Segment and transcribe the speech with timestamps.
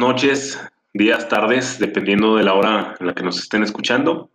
[0.00, 0.58] Noches,
[0.94, 4.30] días, tardes, dependiendo de la hora en la que nos estén escuchando.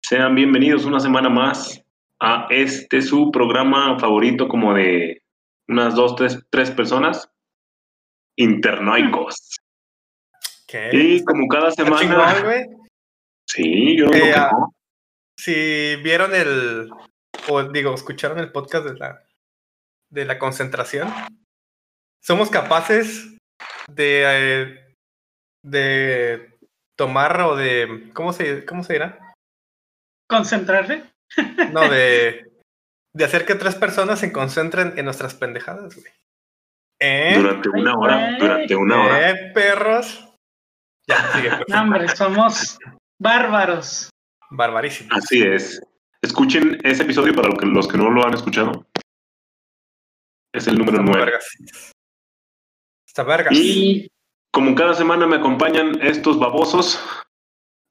[0.00, 1.84] Sean bienvenidos una semana más
[2.18, 5.22] a este su programa favorito como de
[5.68, 7.30] unas dos, tres, tres personas,
[8.36, 9.58] Internoicos.
[10.66, 10.88] ¿Qué?
[10.94, 12.00] Y como cada semana...
[12.00, 12.88] chingón.
[13.46, 14.74] Sí, yo creo Eh, ah, no.
[15.36, 16.90] Si vieron el,
[17.50, 19.22] o digo, escucharon el podcast de la,
[20.08, 21.12] de la concentración,
[22.22, 23.36] somos capaces
[23.88, 24.85] de, eh,
[25.66, 26.56] de
[26.96, 29.34] tomar o de, ¿cómo se, cómo se dirá?
[30.28, 31.02] Concentrarse.
[31.72, 32.50] No, de,
[33.14, 36.12] de hacer que tres personas se concentren en nuestras pendejadas, güey.
[37.00, 37.34] ¿Eh?
[37.36, 38.38] Durante una Ay, hora, güey.
[38.38, 39.30] durante una hora.
[39.30, 40.28] ¿Eh, perros?
[41.08, 41.50] Ya, sigue.
[41.50, 41.68] pues.
[41.68, 42.78] No, hombre, somos
[43.20, 44.08] bárbaros.
[44.50, 45.10] Barbarísimo.
[45.12, 45.80] Así es.
[46.22, 48.86] Escuchen ese episodio para los que no lo han escuchado.
[50.54, 51.24] Es el número Está 9.
[51.24, 51.48] vergas.
[53.06, 53.52] Está vergas.
[53.54, 54.08] Y
[54.56, 56.98] como cada semana me acompañan estos babosos,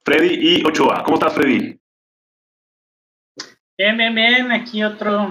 [0.03, 1.03] Freddy y Ochoa.
[1.03, 1.79] ¿Cómo estás, Freddy?
[3.77, 4.51] Bien, bien, bien.
[4.51, 5.25] Aquí otro,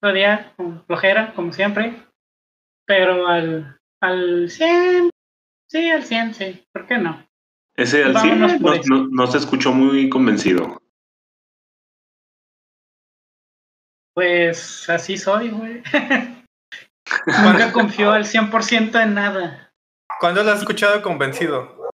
[0.00, 1.94] otro día con flojera, como siempre.
[2.86, 5.10] Pero al, al 100.
[5.68, 6.64] Sí, al 100, sí.
[6.72, 7.28] ¿Por qué no?
[7.76, 8.94] Ese al Vámonos 100 por no, eso.
[8.94, 10.80] no- no se escuchó muy convencido.
[14.14, 15.82] Pues así soy, güey.
[17.44, 19.65] Nunca confío al 100% en nada.
[20.20, 21.90] ¿Cuándo lo has escuchado convencido?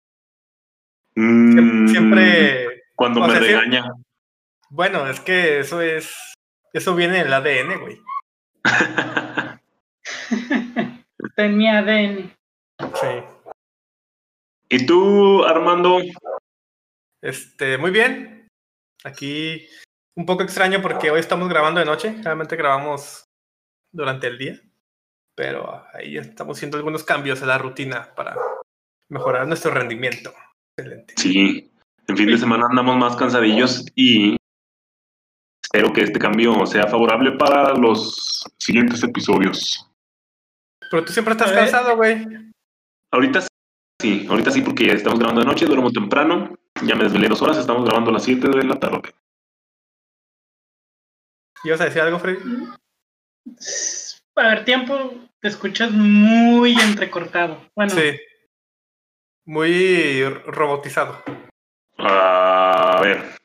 [1.14, 2.83] Mm, Siempre.
[2.94, 3.92] Cuando me sea, regaña.
[4.70, 6.34] Bueno, es que eso es.
[6.72, 8.00] Eso viene en el ADN, güey.
[11.19, 12.36] Está en mi ADN.
[12.94, 13.06] Sí.
[14.69, 16.00] ¿Y tú, Armando?
[17.22, 18.48] Este, muy bien.
[19.04, 19.66] Aquí
[20.16, 22.15] un poco extraño porque hoy estamos grabando de noche.
[22.22, 23.25] Realmente grabamos
[23.92, 24.60] durante el día.
[25.38, 28.34] Pero ahí estamos haciendo algunos cambios a la rutina para
[29.09, 30.34] mejorar nuestro rendimiento.
[30.76, 31.15] Excelente.
[31.16, 31.71] Sí,
[32.09, 34.37] en fin de semana andamos más cansadillos y
[35.62, 39.88] espero que este cambio sea favorable para los siguientes episodios.
[40.91, 42.27] Pero tú siempre estás cansado, güey.
[43.12, 43.47] Ahorita
[44.03, 47.59] sí, ahorita sí porque estamos grabando de noche, duermo temprano, ya me desvelé dos horas,
[47.59, 49.15] estamos grabando a las 7 de la tarde.
[51.62, 52.41] ¿Ibas a decir algo, Freddy?
[54.38, 57.60] A ver, tiempo, te escuchas muy entrecortado.
[57.75, 58.19] Bueno, Sí.
[59.44, 61.22] Muy robotizado.
[61.97, 63.37] A ver.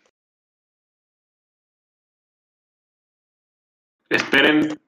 [4.09, 4.79] Esperen,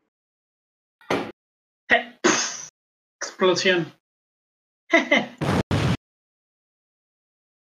[3.19, 3.93] explosión.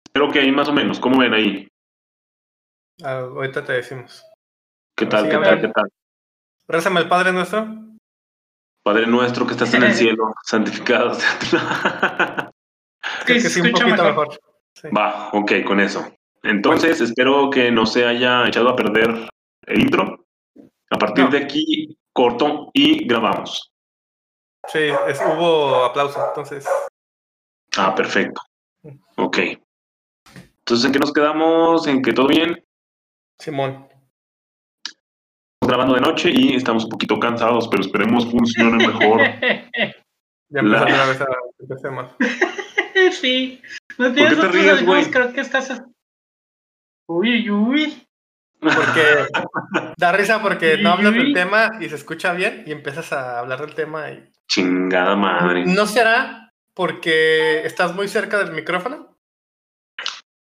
[0.06, 1.68] espero que ahí más o menos, ¿cómo ven ahí?
[3.02, 4.24] Ah, ahorita te decimos.
[4.96, 5.88] ¿Qué tal, Sí, qué tal, qué tal?
[6.66, 7.85] Résame el Padre Nuestro.
[8.86, 11.46] Padre nuestro que estás en el cielo, santificado sea tu
[13.24, 14.28] Creo que se sí, un escucha poquito mejor.
[14.28, 14.40] mejor.
[14.74, 14.88] Sí.
[14.96, 16.08] Va, ok, con eso.
[16.44, 19.28] Entonces, espero que no se haya echado a perder
[19.62, 20.24] el intro.
[20.88, 21.30] A partir No.
[21.32, 23.72] de aquí, corto y grabamos.
[24.68, 26.64] Sí, es- hubo aplauso, entonces.
[27.76, 28.40] Ah, perfecto.
[29.16, 29.38] Ok.
[30.58, 31.88] Entonces, ¿en qué nos quedamos?
[31.88, 32.64] ¿En que todo bien?
[33.36, 33.88] Simón.
[35.66, 39.20] Estamos grabando de noche y estamos un poquito cansados, pero esperemos funcione mejor.
[40.48, 41.26] Ya La- empezó otra vez a
[41.58, 42.16] empecé mal.
[43.20, 43.60] sí.
[43.98, 45.10] No qué tienes te otros ríes, audífonos, güey?
[45.10, 45.82] creo que estás.
[47.08, 48.06] Uy, uy, uy.
[48.60, 49.26] Porque
[49.96, 53.60] da risa porque no hablas del tema y se escucha bien y empiezas a hablar
[53.62, 54.30] del tema y.
[54.48, 55.64] Chingada madre.
[55.66, 59.18] ¿No será porque estás muy cerca del micrófono?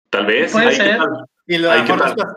[0.09, 0.51] Tal vez.
[0.51, 1.00] Puede ¿qué ser.
[1.47, 2.35] Y lo, a lo ¿qué mejor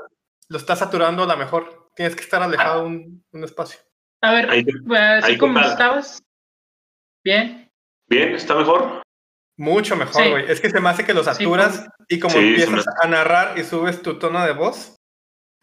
[0.50, 1.85] lo estás saturando a lo mejor.
[1.97, 3.81] Tienes que estar alejado un, un espacio.
[4.23, 6.23] A ver, Ahí- así ahí, ¿qué como estabas.
[7.25, 7.71] Bien.
[8.09, 9.03] Bien, ¿está mejor?
[9.59, 10.31] Mucho mejor, Sí.
[10.31, 10.51] güey.
[10.51, 11.91] Es que se me hace que lo Sí, saturas pues.
[12.09, 14.97] y como Sí, empiezas a narrar y subes tu tono de voz,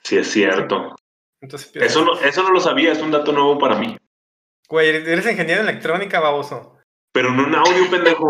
[0.04, 0.96] Sí, es cierto.
[1.42, 3.96] entonces Eso no, eso no lo sabía, es un dato nuevo para mí.
[4.68, 6.78] Güey, eres ingeniero en electrónica, baboso.
[7.14, 8.28] Pero no en audio, pendejo.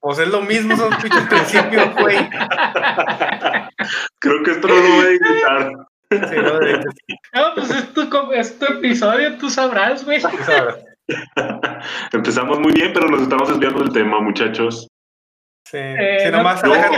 [0.00, 2.16] Pues es lo mismo, son pinches principios, güey.
[4.18, 5.72] Creo que esto no lo voy a editar.
[6.10, 6.84] Sí, no, de-
[7.34, 10.20] No, pues es tu, es tu episodio, tú sabrás, güey.
[12.12, 14.88] Empezamos muy bien, pero nos estamos desviando del tema, muchachos.
[15.66, 16.96] Sí, Eh, sí, no nomás, aléjate,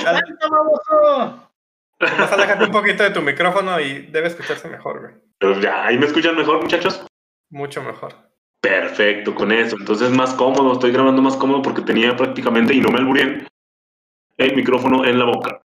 [2.00, 5.14] aléjate un poquito de tu micrófono y debe escucharse mejor, güey.
[5.38, 7.04] Pero ya, ahí me escuchan mejor, muchachos.
[7.50, 8.14] Mucho mejor.
[8.60, 9.76] Perfecto, con eso.
[9.78, 13.46] Entonces más cómodo, estoy grabando más cómodo porque tenía prácticamente, y no me alburien,
[14.36, 15.62] el micrófono en la boca.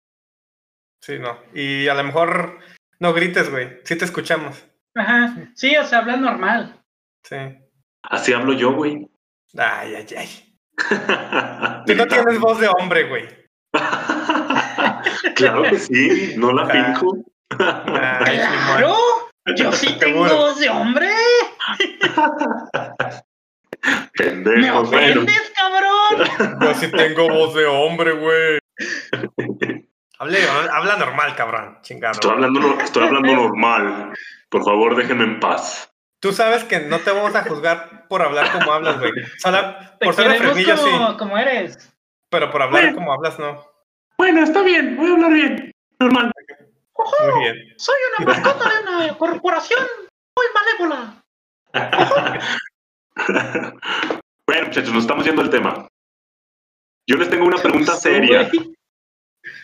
[1.02, 1.38] Sí, no.
[1.54, 2.60] Y a lo mejor
[3.02, 3.80] no grites, güey.
[3.84, 4.64] Sí te escuchamos.
[4.96, 5.36] Ajá.
[5.56, 6.80] Sí, o sea, habla normal.
[7.24, 7.36] Sí.
[8.04, 9.10] Así hablo yo, güey.
[9.58, 10.56] Ay, ay, ay.
[11.88, 13.28] Tú no tienes voz de hombre, güey.
[15.36, 17.18] claro que sí, no la finjo.
[17.60, 18.38] Ay.
[18.38, 18.96] ¡Claro!
[19.56, 20.36] Yo sí tengo Seguro.
[20.48, 21.10] voz de hombre.
[23.84, 25.22] ¡Me Pendejo, bueno.
[25.22, 26.60] ofendes, cabrón!
[26.62, 28.60] Yo sí tengo voz de hombre, güey.
[30.22, 30.38] Hable,
[30.72, 31.80] habla normal, cabrón.
[31.82, 32.12] Chingado.
[32.14, 34.14] Estoy hablando, estoy hablando normal.
[34.50, 35.92] Por favor, déjenme en paz.
[36.20, 39.12] Tú sabes que no te vamos a juzgar por hablar como hablas, güey.
[39.40, 41.18] Solo Te por ser frenillo, como, sí.
[41.18, 41.92] como eres.
[42.30, 42.98] Pero por hablar Bueno.
[42.98, 43.66] como hablas, no.
[44.20, 45.72] Bueno, está bien, voy a hablar bien.
[46.00, 46.32] Normal.
[47.34, 47.74] Muy bien.
[47.78, 49.88] Soy una mascota de una corporación
[50.38, 51.24] muy malévola.
[54.46, 55.88] bueno, muchachos, nos estamos yendo al tema.
[57.08, 58.48] Yo les tengo una pregunta seria.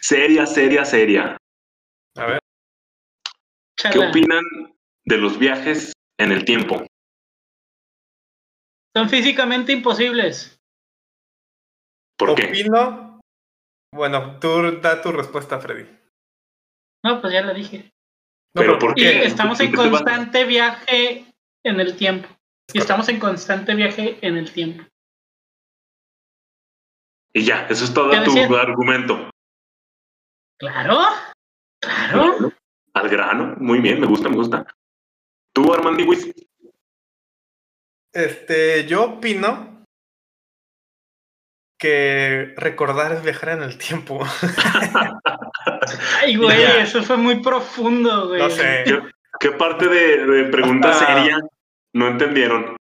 [0.01, 1.37] Seria, seria, seria.
[2.17, 2.39] A ver.
[3.75, 4.09] ¿Qué Chala.
[4.09, 4.43] opinan
[5.05, 6.85] de los viajes en el tiempo?
[8.95, 10.57] Son físicamente imposibles.
[12.17, 12.45] ¿Por qué?
[12.45, 13.21] Opino.
[13.93, 15.87] Bueno, tú da tu respuesta, Freddy.
[17.05, 17.91] No, pues ya lo dije.
[18.55, 19.25] No, Pero ¿por Y qué?
[19.25, 21.25] estamos en ¿Por qué te vas- constante viaje
[21.63, 22.27] en el tiempo.
[22.73, 24.83] Y estamos en constante viaje en el tiempo.
[27.33, 28.59] Y ya, eso es todo ¿Qué tu decía?
[28.59, 29.29] argumento.
[30.59, 30.99] Claro,
[31.81, 32.51] claro.
[32.93, 33.55] Al grano.
[33.59, 34.65] Muy bien, me gusta, me gusta.
[35.53, 36.33] ¿Tú, Armandiwis?
[38.13, 39.83] Este, yo opino
[41.79, 44.25] que recordar es viajar en el tiempo.
[46.21, 46.81] Ay, güey, Ya.
[46.81, 48.41] eso fue muy profundo, güey.
[48.41, 48.83] No sé.
[48.85, 48.99] ¿Qué,
[49.39, 51.39] qué parte de, de pregunta Hasta- seria
[51.93, 52.75] no entendieron?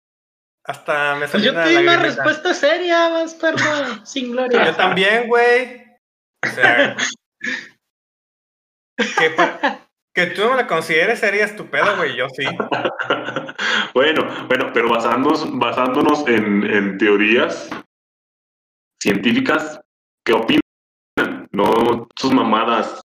[0.67, 4.07] Hasta me Pues salió yo una te di una respuesta seria, bastardo.
[4.07, 4.65] Sin gloria.
[4.65, 5.85] Yo también, güey.
[6.43, 6.97] O sea,
[9.19, 12.17] que, pa- que tú no me la consideres sería estupendo, güey.
[12.17, 12.45] Yo sí.
[13.95, 17.69] bueno, bueno, pero basándonos, basándonos en, en teorías
[19.03, 19.81] científicas,
[20.25, 20.61] ¿qué opinan?
[21.53, 23.01] No sus mamadas.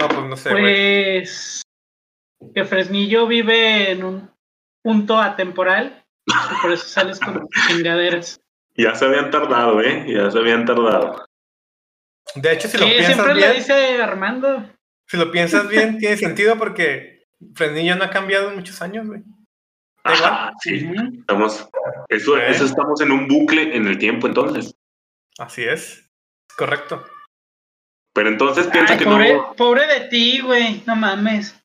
[0.00, 0.62] No, pues no sé, güey.
[1.20, 1.62] Pues
[2.54, 4.30] que Fresnillo vive en un
[4.82, 6.04] punto atemporal.
[6.26, 8.40] y por eso sales con chingaderas.
[8.76, 10.04] Ya se habían tardado, ¿eh?
[10.08, 11.24] Ya se habían tardado.
[12.36, 14.70] De hecho, si lo piensas siempre bien, lo dice Armando.
[15.06, 17.24] si lo piensas bien, tiene sentido porque
[17.54, 19.22] Fresnillo no ha cambiado en muchos años, güey.
[20.04, 20.90] Ajá, sí.
[21.20, 21.68] Estamos,
[22.08, 22.50] eso, ¿Eh?
[22.50, 24.74] eso estamos en un bucle en el tiempo, entonces.
[25.38, 26.08] Así es.
[26.56, 27.04] Correcto.
[28.14, 29.54] Pero entonces piensa Ay, que pobre, no.
[29.54, 30.82] pobre de ti, güey.
[30.86, 31.56] No mames.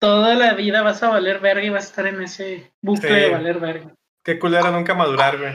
[0.00, 3.14] Toda la vida vas a valer verga y vas a estar en ese bucle Sí.
[3.14, 3.94] de valer verga.
[4.24, 5.52] Qué culero nunca madurar, güey.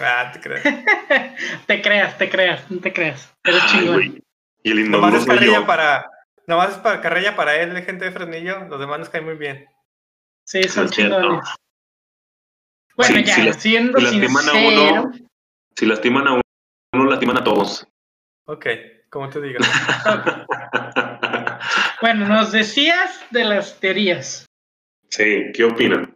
[0.00, 0.62] Ah, te crees.
[1.66, 3.32] te creas, te creas, no te creas.
[3.44, 3.94] Eres Ay, chingón.
[3.94, 4.22] güey.
[4.62, 6.10] Y el Nomás es carrilla para.
[6.46, 8.64] Nomás es para carrilla para él, gente de Fresnillo.
[8.68, 9.66] Los demás nos caen muy bien.
[10.44, 11.20] Sí, son cierto.
[11.20, 11.48] chingones.
[12.96, 15.12] Bueno, Sí, ya, si siendo si lastiman a uno,
[15.76, 16.42] si lastiman a uno,
[16.92, 17.86] uno lastiman a todos.
[18.46, 18.66] Ok,
[19.10, 19.66] como tú digas.
[22.00, 24.44] Bueno, nos decías de las teorías.
[25.08, 26.14] sí, ¿qué opinan?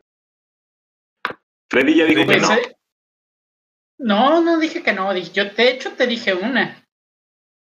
[1.71, 2.53] Freddy ya dijo que Pues, no.
[2.55, 2.77] eh,
[3.99, 5.13] no, no dije que no.
[5.13, 6.85] dije- Yo, de hecho, te dije una.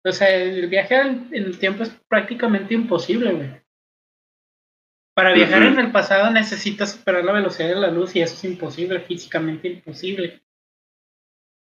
[0.05, 3.63] O sea, el viaje en el tiempo es prácticamente imposible, güey.
[5.15, 8.45] Para viajar en el pasado necesitas superar la velocidad de la luz y eso es
[8.45, 10.43] imposible, físicamente imposible.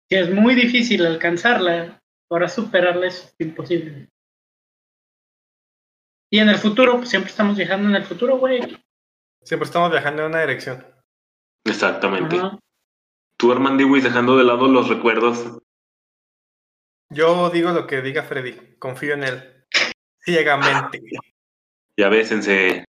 [0.08, 4.08] Si es muy difícil alcanzarla, ahora superarla es imposible.
[6.30, 8.60] Y en el futuro, pues siempre estamos viajando en el futuro, güey.
[9.42, 10.86] Siempre estamos viajando en una dirección.
[11.66, 12.36] Exactamente.
[13.42, 15.58] Tú, Armandiwis, dejando de lado los recuerdos.
[17.10, 18.76] Yo digo lo que diga Freddy.
[18.78, 19.64] Confío en él.
[20.24, 21.02] Ciegamente.
[21.98, 22.84] Ya bésense.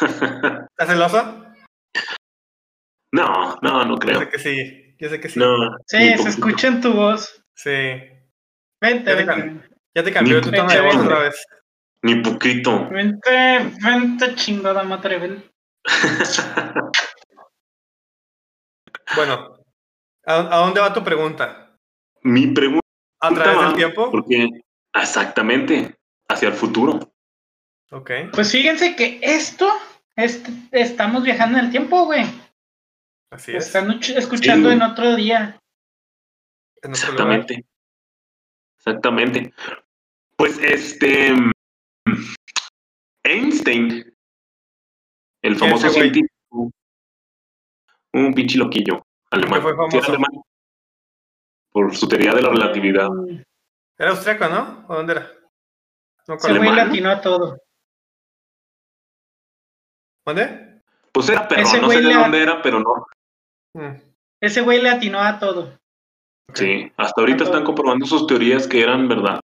[0.00, 1.46] ¿Estás celoso?
[3.12, 4.18] no, no, no Yo creo.
[4.18, 4.96] sé que sí.
[4.98, 5.38] Yo sé que sí.
[5.38, 5.76] No.
[5.86, 7.40] Sí, se escucha en tu voz.
[7.54, 7.70] Sí.
[8.80, 9.68] Vente, Ya te vente.
[9.94, 11.46] Ya te cambió tu tono de voz otra vez.
[12.02, 12.88] Ni poquito.
[12.88, 15.44] Vente, vente, chingada madre, ven.
[19.16, 19.56] Bueno.
[20.26, 21.76] ¿A, a dónde va tu pregunta?
[22.22, 22.86] Mi pregunta
[23.20, 24.10] ¿A través del tiempo?
[24.10, 24.48] Porque
[24.94, 25.96] exactamente
[26.28, 27.00] hacia el futuro.
[27.90, 28.10] Ok.
[28.32, 29.68] Pues fíjense que esto,
[30.16, 32.24] este, estamos viajando en el tiempo, güey.
[33.30, 33.66] Así es.
[33.66, 34.74] Están uch- escuchando Sí.
[34.74, 35.58] en otro día.
[36.82, 37.40] En otro lugar.
[37.40, 37.66] Exactamente.
[38.78, 39.54] Exactamente.
[40.36, 41.52] Pues este mm,
[43.24, 44.14] Einstein,
[45.42, 46.27] el famoso científico,
[48.14, 49.62] un pinche loquillo alemán.
[49.62, 50.08] fue Sí, famoso?
[50.10, 50.30] alemán.
[51.70, 53.08] Por su teoría de la relatividad.
[53.10, 53.42] Mm,
[53.98, 54.84] Era austriaco, ¿no?
[54.88, 55.22] ¿O dónde era?
[56.26, 56.58] No me Ese acuerdo.
[56.58, 57.58] güey latinó a todo.
[60.26, 60.80] ¿Dónde?
[61.12, 63.06] Pues era perro, Ese no sé de dónde era, pero no.
[63.74, 63.96] Mm.
[64.40, 65.78] Ese güey le atinó a todo.
[66.54, 69.40] Sí, hasta ahorita están comprobando sus teorías que eran verdad.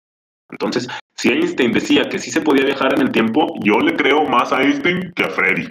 [0.49, 4.23] Entonces, si Einstein decía que sí se podía viajar en el tiempo, yo le creo
[4.25, 5.69] más a Einstein que a Freddy.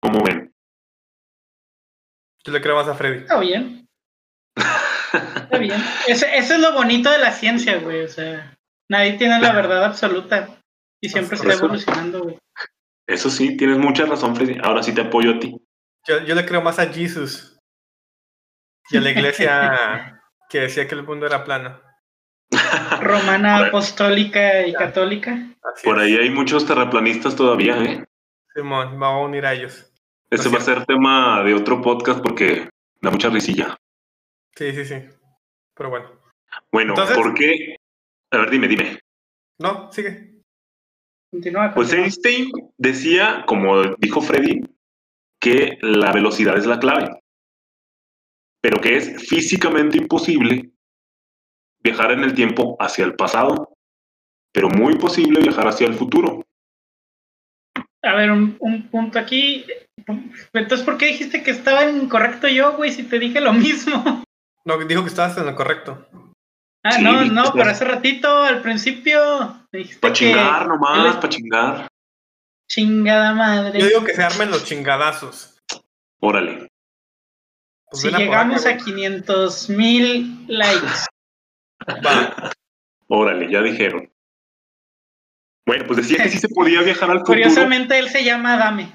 [0.00, 0.43] ¿Cómo ven?
[2.44, 3.22] Yo le creo más a Freddy.
[3.22, 3.88] Está bien.
[4.56, 5.82] Está bien.
[6.06, 8.02] Eso, eso es lo bonito de la ciencia, güey.
[8.02, 8.56] O sea,
[8.88, 10.60] nadie tiene la verdad absoluta.
[11.00, 12.38] Y siempre está evolucionando, güey.
[13.06, 14.58] Eso sí, tienes mucha razón, Freddy.
[14.62, 15.56] Ahora sí te apoyo a ti.
[16.06, 17.58] Yo, yo le creo más a Jesus.
[18.90, 21.80] Y a la iglesia que decía que el mundo era plano.
[23.00, 25.32] Romana, apostólica y católica.
[25.62, 26.04] Así Por es.
[26.04, 28.04] ahí hay muchos terraplanistas todavía, ¿eh?
[28.54, 29.90] Simón, vamos a unir a ellos.
[30.34, 32.68] Ese va a ser tema de otro podcast porque
[33.00, 33.76] da mucha risilla.
[34.56, 34.94] Sí, sí, sí.
[35.74, 36.10] Pero bueno.
[36.72, 37.76] Bueno, Entonces- ¿por qué?
[38.32, 38.98] A ver, dime, dime.
[39.58, 40.42] No, sigue.
[41.30, 41.72] Continúa.
[41.74, 42.04] Pues continúa.
[42.04, 44.60] Einstein decía, como dijo Freddy,
[45.40, 47.20] que la velocidad es la clave,
[48.60, 50.70] pero que es físicamente imposible
[51.82, 53.74] viajar en el tiempo hacia el pasado,
[54.52, 56.42] pero muy posible viajar hacia el futuro.
[58.02, 59.64] A ver, un, un punto aquí.
[60.52, 62.92] Entonces, ¿por qué dijiste que estaba incorrecto yo, güey?
[62.92, 64.22] Si te dije lo mismo.
[64.64, 66.06] No, dijo que estabas en lo correcto.
[66.82, 69.20] Ah, Sí, no, no, pues- pero hace ratito, al principio,
[70.00, 71.88] Para que chingar nomás, para chingar.
[72.68, 73.80] chingada madre.
[73.80, 75.58] Yo digo que se armen los chingadazos.
[76.20, 76.68] Órale.
[77.90, 81.06] Pues si llegamos acá, a 500 mil likes.
[82.04, 82.50] Va.
[83.08, 84.10] Órale, ya dijeron.
[85.66, 87.36] Bueno, pues decía que sí se podía viajar al futuro.
[87.38, 88.92] Curiosamente, él se llama Adame.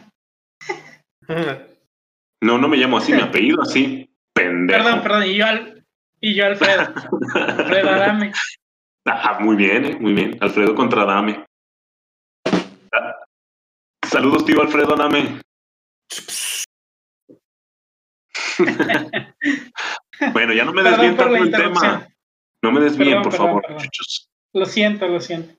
[2.42, 4.10] No, no me llamo así, mi apellido así.
[4.34, 4.84] Pendejo.
[4.84, 5.86] Perdón, perdón, y yo, al,
[6.22, 6.94] y yo Alfredo.
[7.36, 8.32] Alfredo Adame.
[9.06, 10.38] Ah, muy bien, muy bien.
[10.40, 11.44] Alfredo contra Dame.
[12.94, 13.16] Ah,
[14.06, 15.42] Saludos, tío Alfredo Dame.
[20.34, 22.08] bueno, ya no me desvíen tanto del tema.
[22.62, 23.78] No me desvíen, Perdón, por perdón, favor, perdón.
[23.78, 24.30] muchachos.
[24.54, 25.56] Lo siento, lo siento.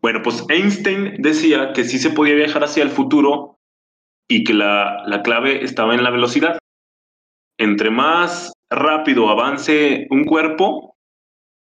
[0.00, 3.53] Bueno, pues Einstein decía que sí se podía viajar hacia el futuro
[4.28, 6.58] y que la, la clave estaba en la velocidad.
[7.58, 10.96] Entre más rápido avance un cuerpo,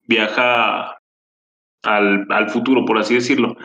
[0.03, 0.99] viaja
[1.83, 3.55] al, al futuro, por así decirlo.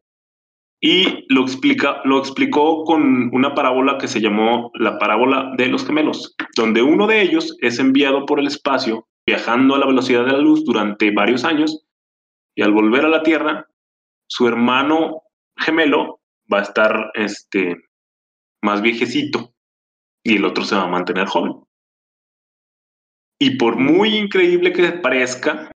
[0.80, 5.86] Y lo, explica, lo explicó con una parábola que se llamó la parábola de los
[5.86, 10.32] gemelos, donde uno de ellos es enviado por el espacio viajando a la velocidad de
[10.32, 11.86] la luz durante varios años
[12.54, 13.66] y al volver a la Tierra,
[14.26, 15.22] su hermano
[15.56, 16.20] gemelo
[16.52, 17.76] va a estar este,
[18.64, 19.54] más viejecito
[20.25, 21.62] y el otro se va a mantener joven.
[23.38, 25.71] Y por muy increíble que parezca,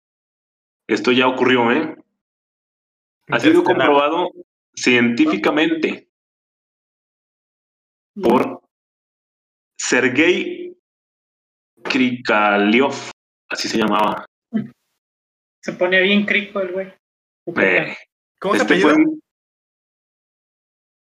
[0.89, 1.97] esto ya ocurrió, ¿eh?
[3.29, 4.31] Ha sido comprobado
[4.73, 6.09] científicamente
[8.15, 8.61] por
[9.77, 10.77] Sergei
[11.83, 12.93] Krikalev,
[13.49, 14.27] así se llamaba.
[15.61, 16.93] Se ponía bien crico el güey.
[17.57, 17.97] Eh,
[18.39, 18.81] ¿Cómo se este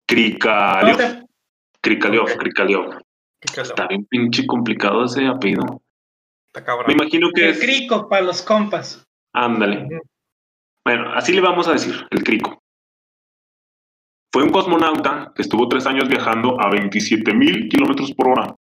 [0.06, 1.21] Krikalev,
[1.84, 2.38] No te- Krikalev, Ok.
[2.40, 3.00] Krikalev.
[3.42, 3.70] Pícalo.
[3.70, 5.82] Está bien pinche complicado ese apellido.
[6.48, 6.92] Está Me cabrón.
[6.92, 7.60] imagino que el es...
[7.60, 9.04] crico para los compas.
[9.34, 9.88] Ándale.
[10.86, 12.60] Bueno, así le vamos a decir, el crico.
[14.34, 18.56] Fue un cosmonauta que estuvo tres años viajando a 27 mil kilómetros por hora.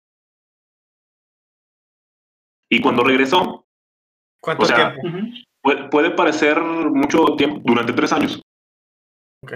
[2.70, 3.66] Y cuando regresó,
[4.42, 5.28] ¿Cuánto o sea, tiempo?
[5.62, 8.40] Puede, puede parecer mucho tiempo, durante tres años.
[9.44, 9.52] Ok.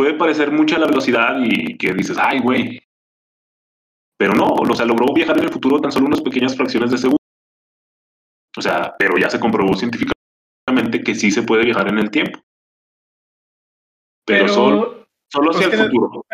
[0.00, 2.80] Puede parecer mucha la velocidad y que dices, ay, güey.
[4.18, 6.96] Pero no, o sea, logró viajar en el futuro tan solo unas pequeñas fracciones de
[6.96, 7.18] segundo.
[8.56, 12.40] O sea, pero ya se comprobó científicamente que sí se puede viajar en el tiempo.
[14.26, 16.24] Pero, Pero, solo, solo hacia pues el que- futuro.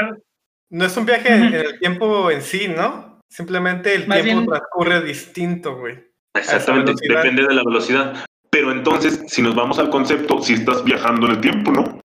[0.70, 3.20] No es un viaje en el tiempo en sí, ¿no?
[3.28, 6.04] Simplemente el Más tiempo bien- transcurre distinto, güey.
[6.36, 8.24] Exactamente, depende de la velocidad.
[8.48, 12.00] Pero entonces, si nos vamos al concepto, si estás viajando en el tiempo, ¿no?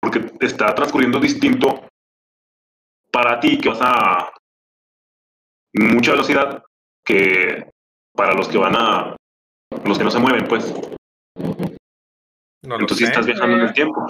[0.00, 1.88] Porque está transcurriendo distinto
[3.12, 4.32] para ti que vas a
[5.74, 6.62] mucha velocidad
[7.04, 7.68] que
[8.14, 9.16] para los que van a
[9.84, 10.72] los que no se mueven, pues.
[12.64, 13.04] No Entonces sé.
[13.04, 13.66] estás viajando en Eh.
[13.66, 14.06] el tiempo.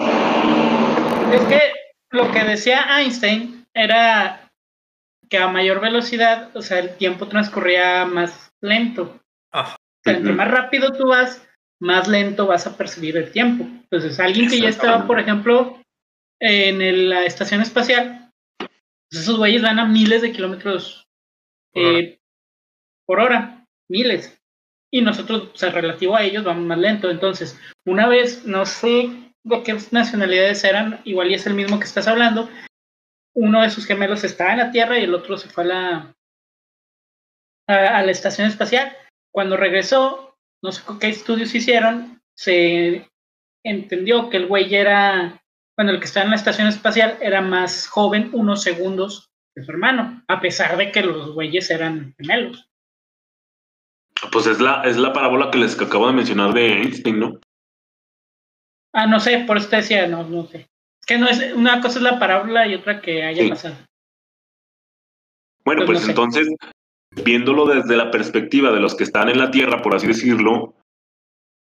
[1.31, 1.61] Es que
[2.11, 4.49] lo que decía Einstein era
[5.29, 9.19] que a mayor velocidad, o sea, el tiempo transcurría más lento.
[9.53, 9.75] Ah.
[9.75, 11.47] O sea, entre más rápido tú vas,
[11.79, 13.63] más lento vas a percibir el tiempo.
[13.63, 15.78] Entonces, alguien que ya estaba, por ejemplo,
[16.39, 21.07] en el- la estación espacial, pues esos güeyes van a miles de kilómetros
[21.73, 21.99] Por hora.
[21.99, 22.19] eh,
[23.05, 24.39] por hora, miles.
[24.91, 27.09] Y nosotros, o sea, relativo a ellos, vamos más lento.
[27.09, 29.09] Entonces, una vez, no sé
[29.43, 32.49] de qué nacionalidades eran, igual y es el mismo que estás hablando,
[33.35, 36.15] uno de sus gemelos estaba en la Tierra y el otro se fue a la,
[37.67, 38.95] a, la estación espacial.
[39.31, 43.07] Cuando regresó, no sé qué estudios hicieron, se
[43.63, 45.41] entendió que el güey era,
[45.79, 49.71] bueno, el que estaba en la estación espacial era más joven unos segundos que su
[49.71, 52.69] hermano, a pesar de que los güeyes eran gemelos.
[54.29, 57.39] Pues es la, es la parábola que les acabo de mencionar de Einstein, ¿no?
[58.91, 60.67] Ah, no sé, por eso te decía, no, no sé.
[60.99, 63.77] Es que no es, una cosa es la parábola y otra que haya pasado.
[65.63, 66.49] Bueno, pues, pues entonces,
[67.23, 70.75] viéndolo desde la perspectiva de los que están en la Tierra, por así decirlo,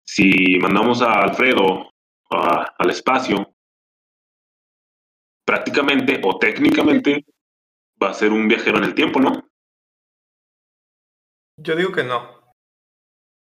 [0.05, 1.89] si mandamos a Alfredo
[2.29, 3.50] al espacio,
[5.45, 7.25] prácticamente o técnicamente
[8.01, 9.47] va a ser un viajero en el tiempo, ¿no?
[11.57, 12.41] Yo digo que no.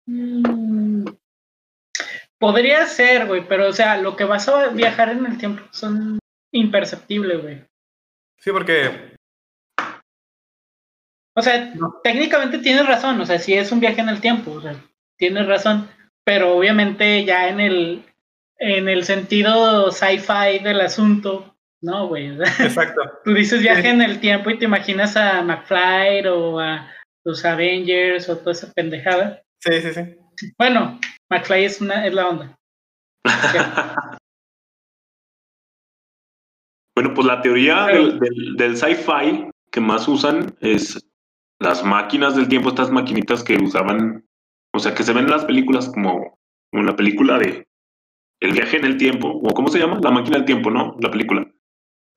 [0.07, 1.05] Mm,
[2.37, 6.19] podría ser, güey, pero o sea, lo que vas a viajar en el tiempo son
[6.51, 7.65] imperceptibles, güey.
[8.37, 9.15] Sí, porque
[11.37, 14.61] o sea, técnicamente tienes razón, o sea, si es un viaje en el tiempo, o
[14.61, 14.75] sea,
[15.17, 15.89] tienes razón,
[16.23, 18.05] pero obviamente ya en el,
[18.57, 21.54] en el sentido sci-fi del asunto,
[21.85, 22.35] no, güey.
[22.41, 23.01] Exacto.
[23.23, 26.91] Tú dices viaje en el tiempo y te imaginas a McFly o a
[27.23, 29.41] los Avengers o toda esa pendejada.
[29.63, 30.01] Sí, sí, sí.
[30.57, 30.99] Bueno,
[31.31, 32.55] McFly es, una, es la onda.
[36.95, 38.19] bueno, pues la teoría del,
[38.57, 41.05] del sci-fi que más usan es
[41.59, 44.25] las máquinas del tiempo, estas maquinitas que usaban,
[44.73, 46.37] o sea, que se ven en las películas como,
[46.71, 47.67] como la película de
[48.41, 49.99] El viaje en el tiempo, o ¿cómo se llama?
[50.01, 50.95] La máquina del tiempo, ¿no?
[50.99, 51.45] La película.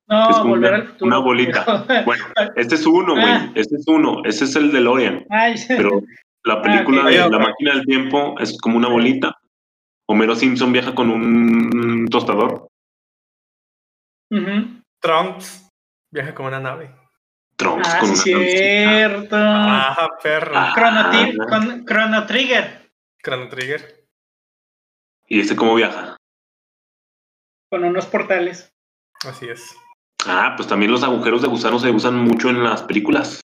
[0.08, 1.06] No, volver al futuro.
[1.06, 1.84] Una bolita.
[2.06, 2.24] bueno,
[2.56, 3.26] este es uno, güey.
[3.26, 3.52] Ah.
[3.54, 4.22] Este es uno.
[4.24, 5.26] Ese es el de Lorian.
[5.68, 6.02] Pero
[6.44, 9.36] la ah, película de La máquina del tiempo es como una bolita.
[10.06, 12.68] Homero Simpson viaja con un tostador.
[15.00, 15.68] Trunks
[16.10, 16.90] viaja con una nave.
[17.56, 19.36] Trunks ah, con sí cierto.
[19.36, 20.52] Ah, perro.
[20.54, 22.90] Ah, Chrono, Trigger.
[23.22, 24.06] Chrono Trigger.
[25.26, 26.16] ¿Y este cómo viaja?
[27.70, 28.72] Con unos portales.
[29.26, 29.76] Así es.
[30.26, 33.40] Ah, pues también los agujeros de gusano se usan mucho en las películas.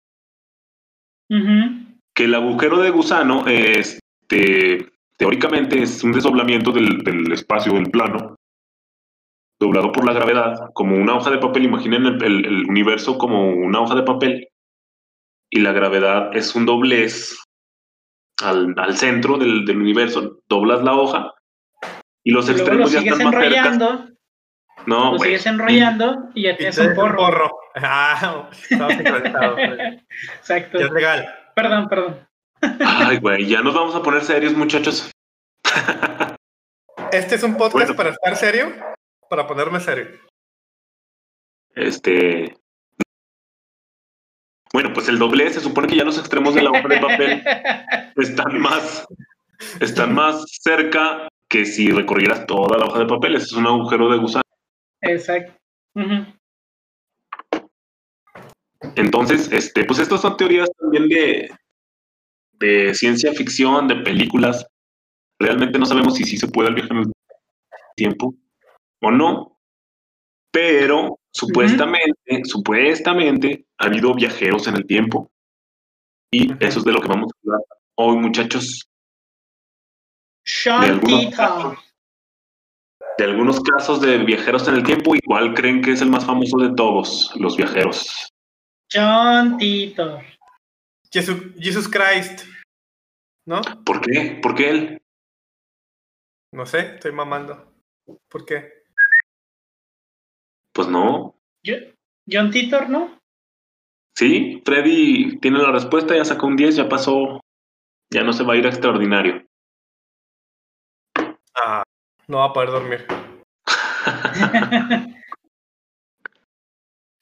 [1.28, 8.37] Que el agujero de gusano, este, teóricamente es un desdoblamiento del, del espacio, del plano,
[9.61, 11.64] doblado por la gravedad, como una hoja de papel.
[11.64, 14.48] Imaginen el, universo como una hoja de papel
[15.50, 17.37] y la gravedad es un doblez
[18.42, 20.40] al, centro del, universo.
[20.48, 21.35] Doblas la hoja
[22.24, 24.09] y los extremos ya están más cerca.
[24.86, 27.50] No, lo sigues enrollando y ya tienes un porro.
[27.72, 28.50] Ah,
[30.40, 30.80] Exacto.
[30.80, 31.34] Ya es legal.
[31.54, 32.28] Perdón, perdón.
[32.84, 35.08] Ay, güey, ya nos vamos a poner serios, muchachos.
[37.12, 38.72] ¿Este es un podcast para estar serio?
[39.30, 40.08] para ponerme serio.
[41.76, 42.56] Este.
[44.72, 47.42] Bueno, pues el doble se supone que ya los extremos de la hoja de papel
[48.16, 49.06] están más,
[49.80, 53.36] están más cerca que si recorrieras toda la hoja de papel.
[53.36, 54.42] Ese es un agujero de gusano.
[55.02, 55.52] Exacto.
[58.96, 61.50] Entonces, este, pues estas son teorías también de,
[62.52, 64.66] de ciencia ficción, de películas.
[65.38, 67.12] Realmente no sabemos si sí se puede viajar en el
[67.96, 68.34] tiempo
[69.02, 69.58] o no,
[70.50, 75.30] pero supuestamente, supuestamente ha habido viajeros en el tiempo.
[76.30, 77.60] Y eso es de lo que vamos a hablar
[77.96, 78.86] hoy, muchachos.
[81.36, 81.78] Casos,
[83.18, 86.24] de algunos casos de viajeros en el tiempo, ¿y cuál creen que es el más
[86.24, 88.32] famoso de todos los viajeros?
[88.92, 90.22] John Titor.
[91.12, 92.44] Jesus, Christ.
[93.46, 93.60] ¿No?
[93.84, 94.38] ¿Por qué?
[94.42, 95.02] ¿Por qué él?
[96.52, 97.72] No sé, estoy mamando.
[98.28, 98.84] ¿Por qué?
[100.72, 101.36] Pues no.
[102.30, 103.18] John Titor, ¿no?
[104.16, 107.40] Sí, Freddy tiene la respuesta, ya sacó un 10, ya pasó,
[108.12, 109.46] ya no se va a ir a extraordinario.
[112.30, 113.06] No va a poder dormir.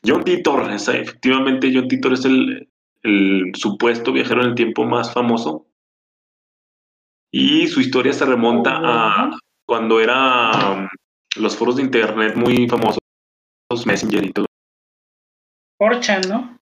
[0.04, 2.68] John Titor, efectivamente John Titor es el,
[3.02, 5.66] el supuesto viajero en el tiempo más famoso.
[7.32, 9.30] Y su historia se remonta a
[9.66, 10.86] cuando era um,
[11.36, 12.98] los foros de internet muy famosos
[13.86, 14.44] Messenger y todo.
[15.78, 16.58] Forchan, ¿no?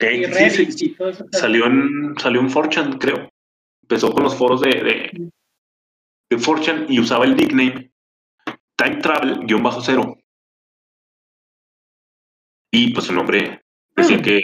[0.00, 0.96] y sí, sí,
[1.32, 3.30] Salió en, salió en Forchan, creo.
[3.82, 5.30] Empezó con los foros de, de,
[6.30, 7.90] de Forchan y usaba el nickname
[8.76, 10.16] Time Travel-cero.
[12.70, 13.62] Y pues su nombre
[13.96, 14.22] decía, mm.
[14.22, 14.40] que,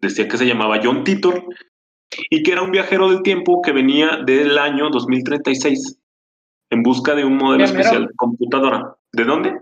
[0.00, 1.44] decía que se llamaba John Titor
[2.30, 5.98] y que era un viajero del tiempo que venía del año 2036
[6.70, 8.96] en busca de un modelo especial de computadora.
[9.12, 9.60] ¿De dónde?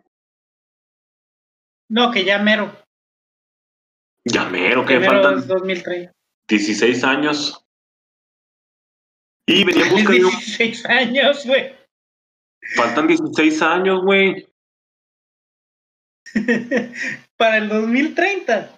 [1.88, 2.72] No, que ya mero.
[4.24, 6.12] Ya mero, que faltan es 2030.
[6.48, 7.65] 16 años.
[9.46, 10.30] Y venía en busca de un...
[10.30, 11.74] 16 años, güey.
[12.76, 14.46] Faltan 16 años, güey.
[17.37, 18.70] Para el 2030.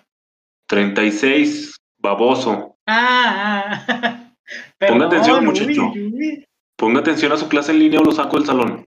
[0.68, 2.76] 36, baboso.
[2.86, 4.34] Ah, ah.
[4.78, 5.90] Ponga atención, muchacho.
[5.94, 6.44] uy, uy.
[6.76, 8.84] Ponga atención a su clase en línea o lo saco del salón.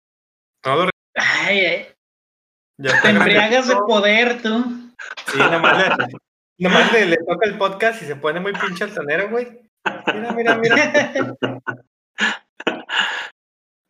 [0.64, 1.88] Re- Ay, ay,
[2.78, 4.92] ya te embriagas de poder, tú.
[5.28, 6.20] Sí, nomás, le,
[6.58, 9.60] nomás le, le toca el podcast y se pone muy pinche altanero, güey.
[9.86, 11.62] Mira, mira, mira.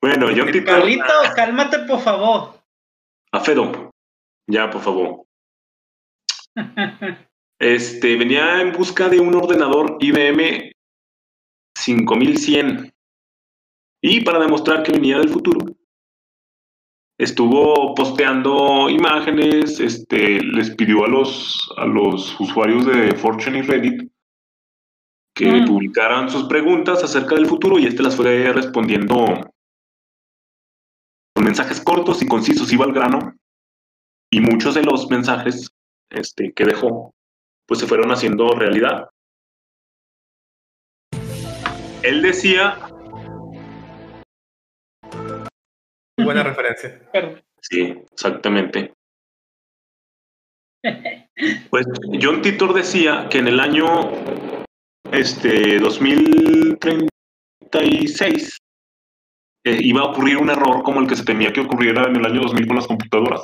[0.02, 0.80] Bueno, John Titor.
[0.80, 2.60] Carlito, cálmate, por favor.
[3.32, 3.92] Afedo.
[4.48, 5.26] Ya, por favor.
[7.60, 10.72] Este, venía en busca de un ordenador IBM
[11.78, 12.92] 5100.
[14.04, 15.60] Y para demostrar que venía del futuro,
[17.20, 24.11] estuvo posteando imágenes, este, les pidió a los, a los usuarios de Fortune y Reddit
[25.42, 25.66] que Mm.
[25.66, 29.26] publicaran sus preguntas acerca del futuro y este las fue respondiendo
[31.36, 33.36] con mensajes cortos y concisos, iba al grano.
[34.32, 35.70] Y muchos de los mensajes
[36.12, 37.14] este, que dejó,
[37.68, 39.10] pues se fueron haciendo realidad.
[42.04, 42.78] Él decía,
[46.18, 47.02] Buena referencia.
[47.12, 47.42] Perdón.
[47.62, 48.94] sí, exactamente.
[51.72, 51.88] Pues
[52.22, 53.88] John Titor decía que en el año
[55.12, 58.58] este 2036
[59.64, 62.26] eh, iba a ocurrir un error como el que se temía que ocurriera en el
[62.26, 63.42] año 2000 con las computadoras,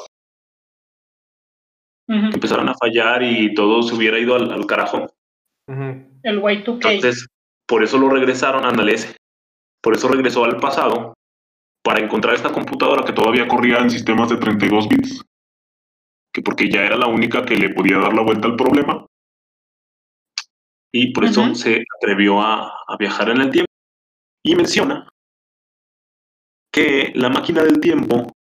[2.08, 5.08] empezaran a fallar y todo se hubiera ido al, al carajo.
[5.68, 6.92] El Y2K.
[6.92, 7.28] Entonces,
[7.68, 9.18] por eso lo regresaron, ándale ese.
[9.82, 11.14] Por eso regresó al pasado
[11.84, 15.22] para encontrar esta computadora que todavía corría en sistemas de 32 bits.
[16.34, 19.07] Que porque ya era la única que le podía dar la vuelta al problema.
[20.92, 23.72] Y por eso se atrevió a, a viajar en el tiempo.
[24.44, 25.08] Y menciona
[26.72, 28.32] que la máquina del tiempo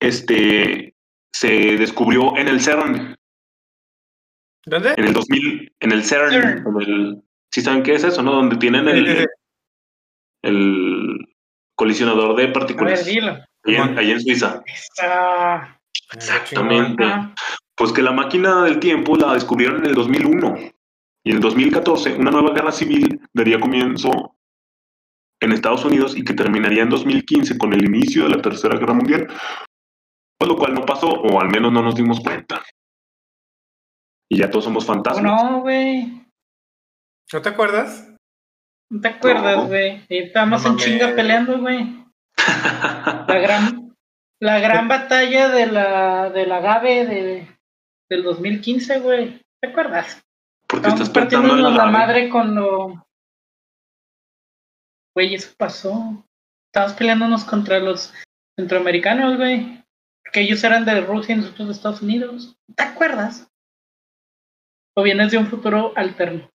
[0.00, 0.94] este,
[1.32, 3.16] se descubrió en el CERN,
[4.66, 4.94] ¿Dónde?
[4.96, 6.64] en el 2000, en el CERN, CERN.
[6.66, 8.32] en el- ¿sí saben qué es eso, no?
[8.32, 9.26] Donde tienen el,
[10.42, 11.34] el
[11.74, 13.00] colisionador de partículas
[13.64, 14.62] ahí, en, ahí en Suiza.
[14.66, 15.80] Esa-
[16.12, 17.04] Exactamente.
[17.78, 20.56] Pues que la máquina del tiempo la descubrieron en el 2001
[21.24, 24.36] y en el 2014 una nueva guerra civil daría comienzo
[25.40, 28.94] en Estados Unidos y que terminaría en 2015 con el inicio de la Tercera Guerra
[28.94, 29.28] Mundial,
[30.36, 32.60] pues lo cual no pasó o al menos no nos dimos cuenta.
[34.28, 35.24] Y ya todos somos ¿Cómo fantasmas.
[35.44, 36.26] no, güey?
[37.32, 38.12] ¿No te acuerdas?
[38.90, 39.66] ¿No te acuerdas, No.
[39.68, 40.04] güey?
[40.08, 42.04] Y Estábamos No en chinga peleando, güey.
[43.28, 43.94] La gran,
[44.40, 47.57] la gran batalla de la, del agave de,
[48.08, 49.40] del 2015, güey.
[49.60, 50.22] ¿Te acuerdas?
[50.66, 51.92] Porque estás Estamos la, partiéndonos la nave.
[51.92, 53.06] madre con lo.
[55.14, 56.24] Güey, eso pasó.
[56.66, 58.12] Estábamos peleándonos contra los
[58.56, 59.84] centroamericanos, güey.
[60.22, 62.56] Porque ellos eran de Rusia y nosotros de Estados Unidos.
[62.76, 63.48] ¿Te acuerdas?
[64.94, 66.50] ¿O vienes de un futuro alterno?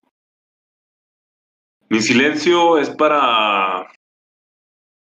[1.88, 3.86] Mi silencio es para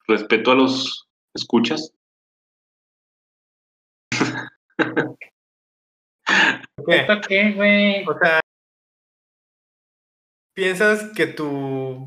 [0.08, 1.94] respeto a los escuchas.
[6.86, 6.96] ¿Qué?
[6.98, 8.06] ¿Esto qué, güey?
[8.08, 8.40] O sea,
[10.54, 11.48] ¿piensas que tu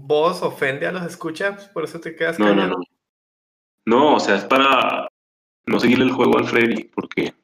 [0.03, 1.69] voz ofende a los escuchas?
[1.69, 2.79] Por eso te quedas No, no, callado.
[2.79, 2.85] no.
[3.85, 5.09] No, o sea, es para
[5.67, 7.35] no seguirle el juego al Freddy, porque.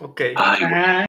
[0.00, 0.20] Ok.
[0.36, 0.72] Ay, güey.
[0.74, 1.06] Ajá.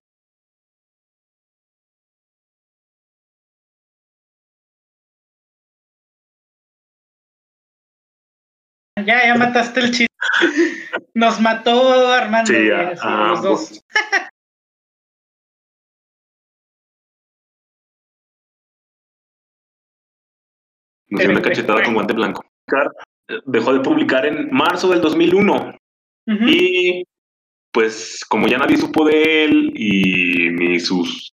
[9.06, 10.07] Ya, ya mataste el chiste.
[11.14, 12.52] Nos mató Armando.
[12.52, 13.84] Sí, a- los dos.
[21.10, 22.44] Nos dio una cachetada con guante blanco.
[23.46, 25.76] Dejó de publicar en marzo del 2001
[26.28, 26.46] Ujú.
[26.48, 27.04] y
[27.74, 31.32] pues como ya nadie supo de él y ni sus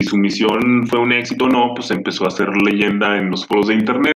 [0.00, 3.46] si su misión fue un éxito o no, pues empezó a hacer leyenda en los
[3.46, 4.12] foros de internet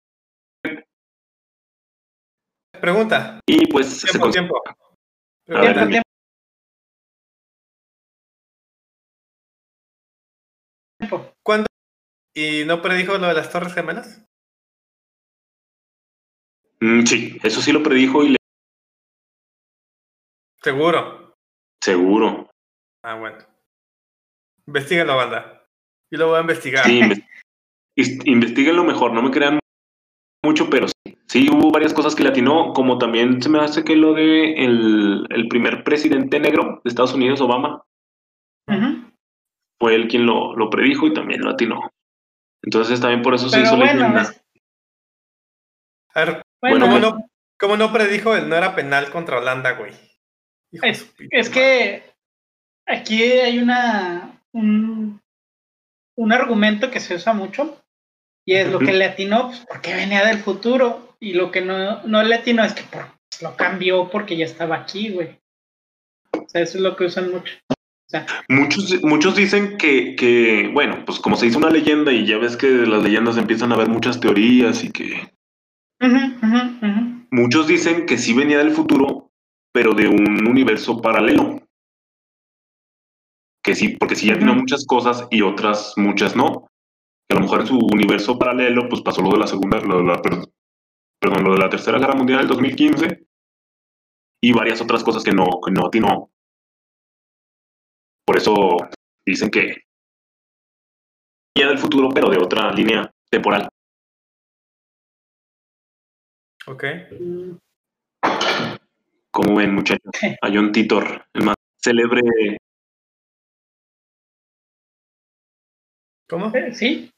[2.82, 3.40] Pregunta.
[3.46, 4.64] y pues Tiempo, tiempo.
[5.46, 5.80] Pregunta.
[5.80, 6.08] ver, Tiempo,
[11.00, 11.34] tiempo.
[11.44, 11.68] ¿Cuándo?
[12.36, 14.24] ¿Y no predijo lo de las Torres Gemelas?
[16.80, 18.38] Mm, sí, eso sí lo predijo y le
[20.62, 21.34] Seguro.
[21.82, 22.50] seguro.
[23.04, 23.38] Ah, bueno.
[24.68, 25.66] Investíguenlo, banda.
[26.12, 26.86] Yo lo voy a investigar.
[26.86, 27.02] Sí,
[28.26, 29.60] investíguenlo mejor, no me crean
[30.44, 30.94] mucho, pero sí.
[31.28, 34.54] Sí, hubo varias cosas que le atinó, como también se me hace que lo de
[34.64, 37.84] el, el primer presidente negro de Estados Unidos, Obama,
[39.80, 41.92] fue él quien lo, lo predijo y también lo atinó.
[42.64, 44.22] Entonces también por eso se hizo bueno, leyenda.
[44.22, 44.42] es-
[46.16, 47.18] A ver, bueno, ¿cómo, no,
[47.60, 49.92] cómo no predijo el no era penal contra Holanda, güey?
[50.72, 52.04] Es, es que
[52.88, 55.22] aquí hay una un,
[56.18, 57.84] un argumento que se usa mucho
[58.48, 62.02] y es lo que le atinó pues, porque venía del futuro y lo que no,
[62.04, 65.38] no le atinó es que por- pues, lo cambió porque ya estaba aquí, güey.
[66.34, 67.54] O sea, eso es lo que usan mucho.
[68.48, 72.56] Muchos, muchos dicen que, que, bueno, pues como se hizo una leyenda y ya ves
[72.56, 75.34] que de las leyendas empiezan a haber muchas teorías y que
[77.32, 79.30] muchos dicen que sí venía del futuro,
[79.74, 81.62] pero de un universo paralelo.
[83.62, 86.68] Que sí, porque sí ya tiene muchas cosas y otras muchas no.
[87.30, 89.98] Que a lo mejor en su universo paralelo, pues pasó lo de la segunda, lo
[89.98, 90.46] de la, per-
[91.20, 93.28] perdón, lo de la tercera guerra mundial del 2015
[94.42, 96.32] y varias otras cosas que no, que no atinó.
[98.26, 98.54] Por eso
[99.26, 99.84] dicen que
[101.56, 103.68] venía del futuro, pero de otra línea temporal.
[106.68, 106.84] Ok.
[109.32, 110.12] Como ven, muchachos,
[110.42, 112.22] a John Titor, el más célebre
[116.30, 116.54] ¿Cómo?
[116.54, 117.10] eh, ¿Sí?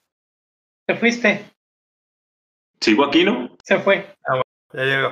[0.89, 1.45] ¿Te fuiste?
[2.81, 3.55] ¿Sigo aquí, no?
[3.63, 4.11] Se fue.
[4.73, 5.09] Ya llegó.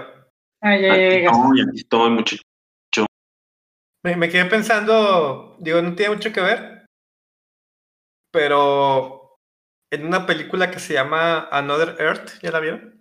[0.60, 3.06] Ah, ya, ya estoy, aquí estoy, muchacho.
[4.04, 6.88] Me, me quedé pensando, digo, no tiene mucho que ver,
[8.34, 9.38] pero
[9.94, 13.00] en una película que se llama Another Earth, ¿ya la vieron?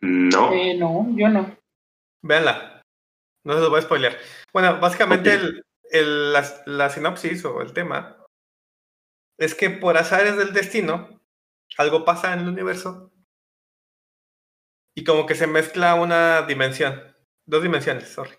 [0.00, 0.52] No.
[0.52, 1.56] Eh, no, yo no.
[2.22, 2.82] Véanla.
[3.44, 4.16] No se los voy a spoilear.
[4.52, 8.16] Bueno, básicamente el, el- la, la sinopsis o el tema
[9.40, 11.19] es que por azares del destino,
[11.78, 13.12] algo pasa en el universo
[14.94, 18.36] y como que se mezcla una dimensión, dos dimensiones, sorry.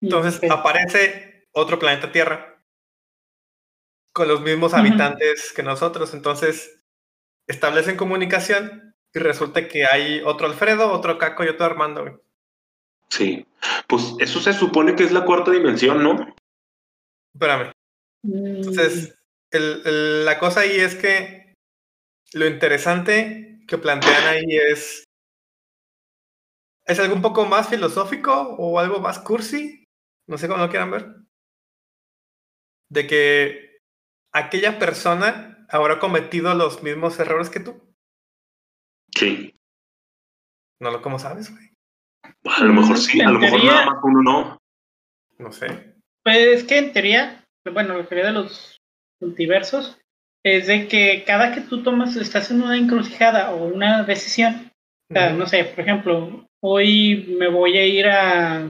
[0.00, 0.50] Entonces Ok.
[0.58, 2.62] aparece otro planeta Tierra
[4.12, 6.14] con los mismos habitantes que nosotros.
[6.14, 6.82] Entonces
[7.48, 12.02] establecen comunicación y resulta que hay otro Alfredo, otro Caco y otro Armando.
[12.02, 12.14] güey.
[13.08, 13.46] Sí.
[13.88, 16.34] Pues eso se supone que es la cuarta dimensión, ¿no?
[17.32, 17.72] Espérame.
[18.22, 19.18] Mm, Entonces,
[19.50, 21.47] el- el- la cosa ahí es que
[22.32, 25.04] lo interesante que plantean ahí es.
[26.86, 29.84] ¿Es algo un poco más filosófico o algo más cursi?
[30.26, 31.06] No sé cómo lo quieran ver.
[32.90, 33.78] De que
[34.32, 37.94] aquella persona habrá cometido los mismos errores que tú.
[39.14, 39.54] Sí.
[40.80, 41.68] No lo como sabes, güey.
[42.44, 44.58] A lo mejor sí, a lo mejor teoría- nada más uno no.
[45.38, 45.94] No sé.
[46.24, 48.78] Pues es que en teoría, bueno, la teoría de los
[49.20, 49.98] multiversos
[50.56, 54.70] es de que cada que tú tomas, estás en una encrucijada o una decisión,
[55.10, 58.68] o sea, no sé, por ejemplo, hoy me voy a ir a...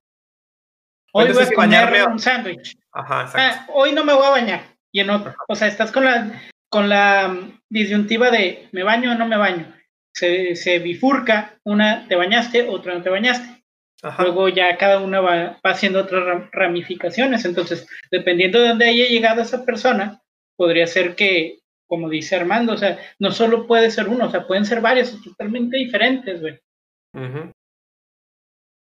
[1.12, 2.76] Hoy voy a si comer bañarme un sándwich.
[2.92, 3.30] Ajá.
[3.34, 4.60] Ah, hoy no me voy a bañar.
[4.92, 5.34] Y en otro.
[5.48, 7.36] O sea, estás con la, con la
[7.70, 9.74] disyuntiva de me baño o no me baño.
[10.14, 13.62] Se, se bifurca, una te bañaste, otra no te bañaste.
[14.02, 14.22] Ajá.
[14.22, 17.44] Luego ya cada una va, va haciendo otras ram- ramificaciones.
[17.44, 20.20] Entonces, dependiendo de dónde haya llegado esa persona,
[20.56, 24.46] podría ser que, como dice Armando, o sea, no solo puede ser uno, o sea,
[24.46, 26.58] pueden ser varios totalmente diferentes, güey.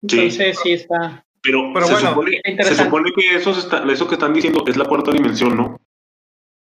[0.02, 1.26] Entonces, sí está.
[1.42, 4.64] Pero, Pero se, bueno, supone, se supone que eso, se está, eso que están diciendo
[4.68, 5.80] es la cuarta dimensión, ¿no?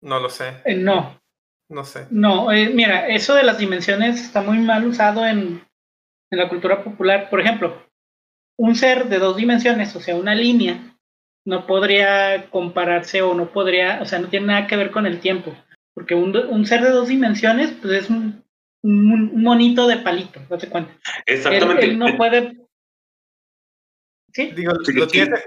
[0.00, 0.54] No lo sé.
[0.64, 1.20] eh, no,
[1.68, 2.06] No sé.
[2.10, 5.60] No, eh, mira, eso de las dimensiones está muy mal usado en,
[6.30, 7.28] en la cultura popular.
[7.28, 7.82] Por ejemplo,
[8.56, 10.96] un ser de dos dimensiones, o sea, una línea,
[11.44, 15.20] no podría compararse o no podría, o sea, no tiene nada que ver con el
[15.20, 15.54] tiempo.
[15.98, 18.44] Porque un, un ser de dos dimensiones, pues es un,
[18.84, 20.92] un, un monito de palito, date cuenta.
[21.26, 21.86] Él, Exactamente.
[21.86, 22.56] él no puede.
[24.32, 24.52] ¿Sí?
[24.52, 25.10] Digo, Sí, lo, sí.
[25.10, 25.44] Tienes,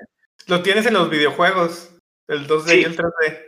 [0.47, 1.95] lo tienes en los videojuegos.
[2.27, 2.79] El 2D Sí.
[2.81, 3.39] y el 3D.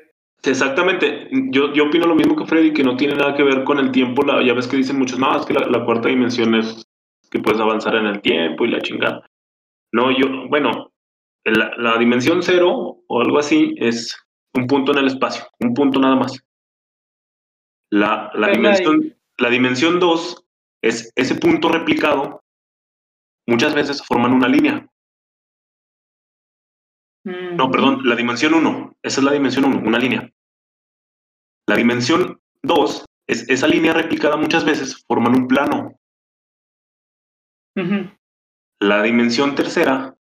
[0.46, 1.28] Exactamente.
[1.52, 3.92] Yo, yo opino lo mismo que Freddy, que no tiene nada que ver con el
[3.92, 4.24] tiempo.
[4.24, 6.86] La, ya ves que dicen muchos, no, es que la, la cuarta dimensión es
[7.30, 9.26] que puedes avanzar en el tiempo y la chingada.
[9.92, 10.94] No, yo, bueno,
[11.44, 14.18] la, la dimensión cero o algo así es
[14.54, 16.42] un punto en el espacio, un punto nada más.
[17.94, 20.46] La, la dimensión, la dimensión 2
[20.82, 22.44] es ese punto replicado.
[23.46, 24.90] Muchas veces forman una línea.
[27.24, 28.98] No, perdón, la dimensión 1.
[29.04, 30.28] Esa es la dimensión 1, una línea.
[31.68, 36.00] La dimensión 2 es esa línea replicada muchas veces forman un plano.
[38.82, 40.18] La dimensión tercera,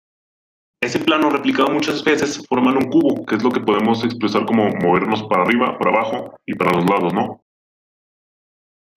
[0.83, 4.67] ese plano replicado muchas veces forman un cubo, que es lo que podemos expresar como
[4.75, 7.41] movernos para arriba, para abajo y para los lados, ¿no?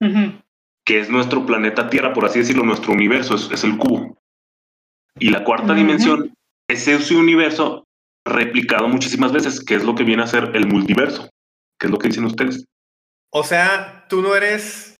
[0.00, 4.18] Que es nuestro planeta Tierra, por así decirlo, nuestro universo es, es el cubo.
[5.18, 6.34] Y la cuarta dimensión
[6.68, 7.84] es ese universo
[8.26, 11.30] replicado muchísimas veces, que es lo que viene a ser el multiverso.
[11.78, 12.64] ¿Qué es lo que dicen ustedes?
[13.30, 14.96] O sea, tú no eres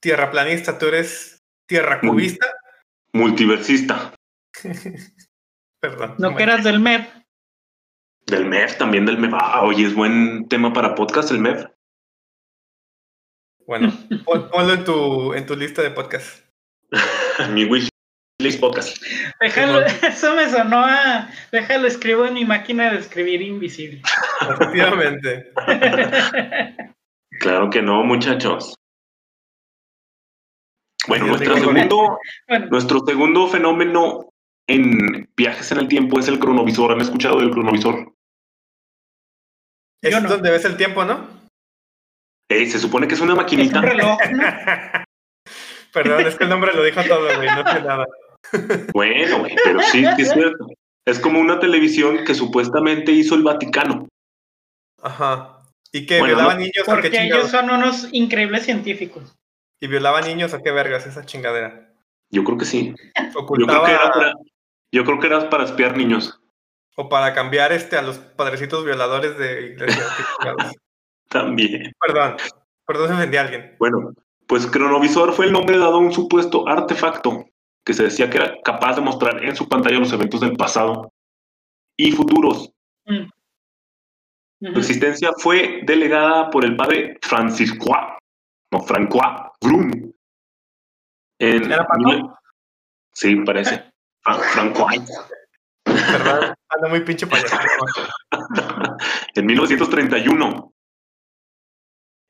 [0.00, 2.46] tierraplanista, tú eres tierra cubista.
[3.12, 4.14] Multiversista.
[5.80, 6.14] Perdón.
[6.18, 7.08] No que eras del MEP.
[8.26, 9.32] Del MEF, también del MEF.
[9.34, 11.64] Ah, oye, es buen tema para podcast el MEF.
[13.66, 13.92] Bueno,
[14.24, 16.44] pon- ponlo en tu, en tu lista de podcast.
[17.52, 18.96] Mi wishlist podcast.
[19.40, 21.28] Déjalo, eso me sonó a.
[21.52, 24.02] Déjalo, escribo en mi máquina de escribir invisible.
[24.42, 25.52] Efectivamente.
[27.38, 28.74] Claro que no, muchachos.
[31.06, 34.30] Bueno, nuestro segundo, bueno, nuestro segundo fenómeno
[34.66, 36.92] en viajes en el tiempo es el cronovisor.
[36.92, 38.14] ¿Han escuchado del cronovisor?
[40.02, 40.28] Es no.
[40.28, 41.28] donde ves el tiempo, ¿no?
[42.48, 43.78] Eh, se supone que es una es maquinita.
[43.78, 44.42] un reloj, ¿no?
[45.92, 48.06] Perdón, es que el nombre lo dijo todo, güey, no sé nada.
[48.92, 50.66] Bueno, güey, pero sí, sí es cierto.
[51.06, 54.06] Es como una televisión que supuestamente hizo el Vaticano.
[55.02, 55.62] Ajá.
[55.92, 56.18] ¿Y qué?
[56.18, 59.34] Bueno, ¿Violaba no- niños qué Porque ellos son unos increíbles científicos.
[59.80, 61.92] ¿Y violaba niños o qué vergas esa chingadera?
[62.30, 62.88] Yo creo que sí.
[62.90, 64.32] Yo creo Ocultaba que era para,
[64.92, 66.38] yo creo que era para espiar niños.
[66.96, 70.04] o para cambiar este a los padrecitos violadores de iglesia.
[71.28, 71.92] También.
[72.00, 72.36] Perdón.
[72.86, 73.76] Perdón si ofendí a alguien.
[73.78, 74.12] Bueno,
[74.46, 77.46] pues cronovisor fue el nombre dado a un supuesto artefacto
[77.84, 81.12] que se decía que era capaz de mostrar en su pantalla los eventos del pasado
[81.96, 82.72] y futuros.
[83.06, 83.28] Mm.
[84.72, 88.14] Su existencia fue delegada por el padre Franciscois,
[88.72, 90.14] no, Francois Brun.
[91.38, 92.00] En ¿Era Paco?
[92.00, 92.30] mil-
[93.12, 93.84] Sí, parece.
[94.22, 95.00] Fra- Francois.
[95.84, 96.54] Perdón.
[96.70, 97.56] Ando muy pinche payaso.
[99.34, 100.72] en 1931.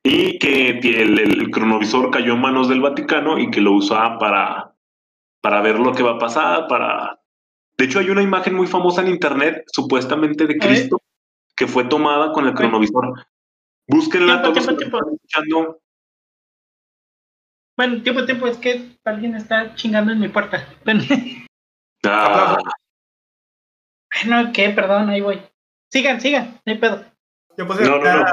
[0.09, 4.73] Y que el, el cronovisor cayó en manos del Vaticano y que lo usaba para,
[5.40, 7.21] para ver lo que va a pasar, para...
[7.77, 10.57] De hecho, hay una imagen muy famosa en internet, supuestamente de.
[10.59, 11.03] Cristo,
[11.57, 13.27] que fue tomada con el cronovisor.
[13.88, 15.81] Búsquenla Tiempo, todos los tiempo, que escuchando.
[17.77, 20.66] Bueno, tiempo, tiempo, es que alguien está chingando en mi puerta.
[20.85, 21.03] Bueno,
[22.05, 22.59] Ah,
[24.25, 24.71] Bueno, ¿qué?
[24.71, 25.42] Perdón, ahí voy.
[25.90, 27.05] Sigan, sigan, no hay pedo.
[27.59, 28.25] Yo puse no, no,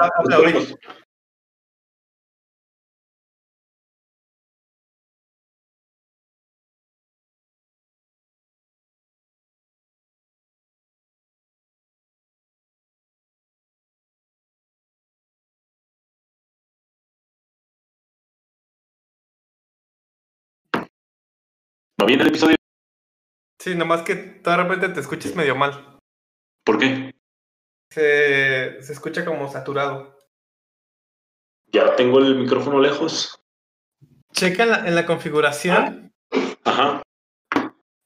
[22.03, 22.03] no.
[22.03, 22.03] aplaudir.
[22.03, 22.03] esperemos.
[22.03, 22.55] ¿Va bien el episodio?
[23.59, 25.99] Sí, nomás que de repente te escuches medio mal.
[26.65, 27.15] ¿Por qué?
[27.89, 30.17] Se, se escucha como saturado.
[31.67, 33.39] Ya tengo el micrófono lejos.
[34.33, 36.13] Checa en la, en la configuración
[36.65, 37.01] Ajá.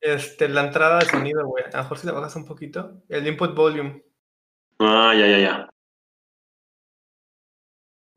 [0.02, 1.64] este, la entrada de sonido, güey.
[1.66, 3.02] A lo mejor si le bajas un poquito.
[3.10, 4.04] El input volume.
[4.80, 5.70] Ah, ya, ya, ya.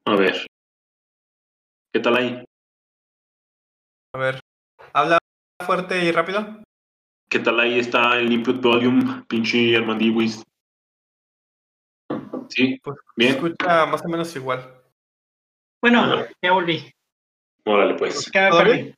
[0.05, 0.47] A ver.
[1.93, 2.45] ¿Qué tal ahí?
[4.13, 4.41] A ver.
[5.67, 6.63] Fuerte y rápido.
[7.29, 10.43] ¿Qué tal ahí está el input volume, pinche Armandiwis?
[12.49, 13.35] Sí, Pues, Se bien.
[13.35, 14.75] escucha más o menos igual.
[15.81, 16.91] Bueno, ya volví.
[17.65, 18.29] Órale, pues.
[18.35, 18.83] Ya me ¿Todo perdí.
[18.83, 18.95] bien?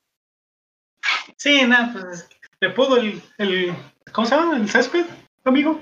[1.36, 2.28] Sí, nada, pues
[2.60, 3.74] le pudo el, el.
[4.12, 4.56] ¿Cómo se llama?
[4.56, 5.04] ¿El césped,
[5.44, 5.80] amigo?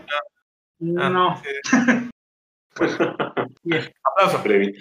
[0.99, 1.41] Ah, no.
[1.43, 1.51] sí.
[3.63, 3.93] Bien.
[4.05, 4.43] Aplauso.
[4.43, 4.81] Breve.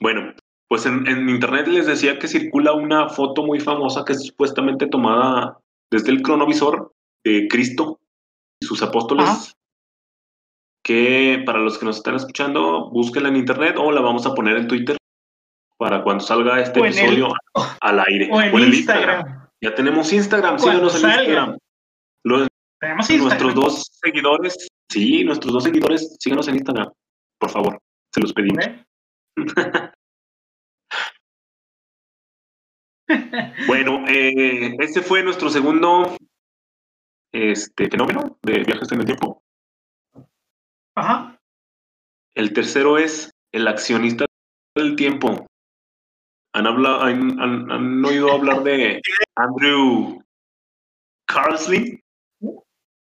[0.00, 0.32] Bueno,
[0.72, 4.86] pues en, en internet les decía que circula una foto muy famosa que es supuestamente
[4.86, 5.58] tomada
[5.90, 8.00] desde el cronovisor de Cristo
[8.58, 9.28] y sus apóstoles.
[9.28, 9.52] Ajá.
[10.82, 14.56] Que para los que nos están escuchando, búsquenla en internet o la vamos a poner
[14.56, 14.96] en Twitter
[15.76, 17.28] para cuando salga este el- episodio
[17.82, 18.30] al aire.
[18.32, 19.48] O en el Instagram.
[19.60, 21.10] Ya tenemos Instagram, síganos en.
[21.10, 21.58] Instagram.
[22.24, 22.48] Los-
[22.80, 23.54] Tenemos nuestros Instagram.
[23.54, 26.90] dos seguidores, sí, nuestros dos seguidores, síganos en Instagram,
[27.38, 27.78] por favor,
[28.14, 28.64] se los pedimos.
[28.66, 28.84] ¿Eh?
[33.66, 36.16] Bueno, eh, este fue nuestro segundo
[37.32, 39.42] este, fenómeno de viajes en el tiempo.
[40.96, 41.38] Ajá.
[42.34, 44.24] El tercero es el accionista
[44.76, 45.46] del tiempo.
[46.54, 49.00] ¿Han, hablado, han, han- han oído hablar de
[49.36, 50.22] Andrew
[51.26, 52.00] Carlsling?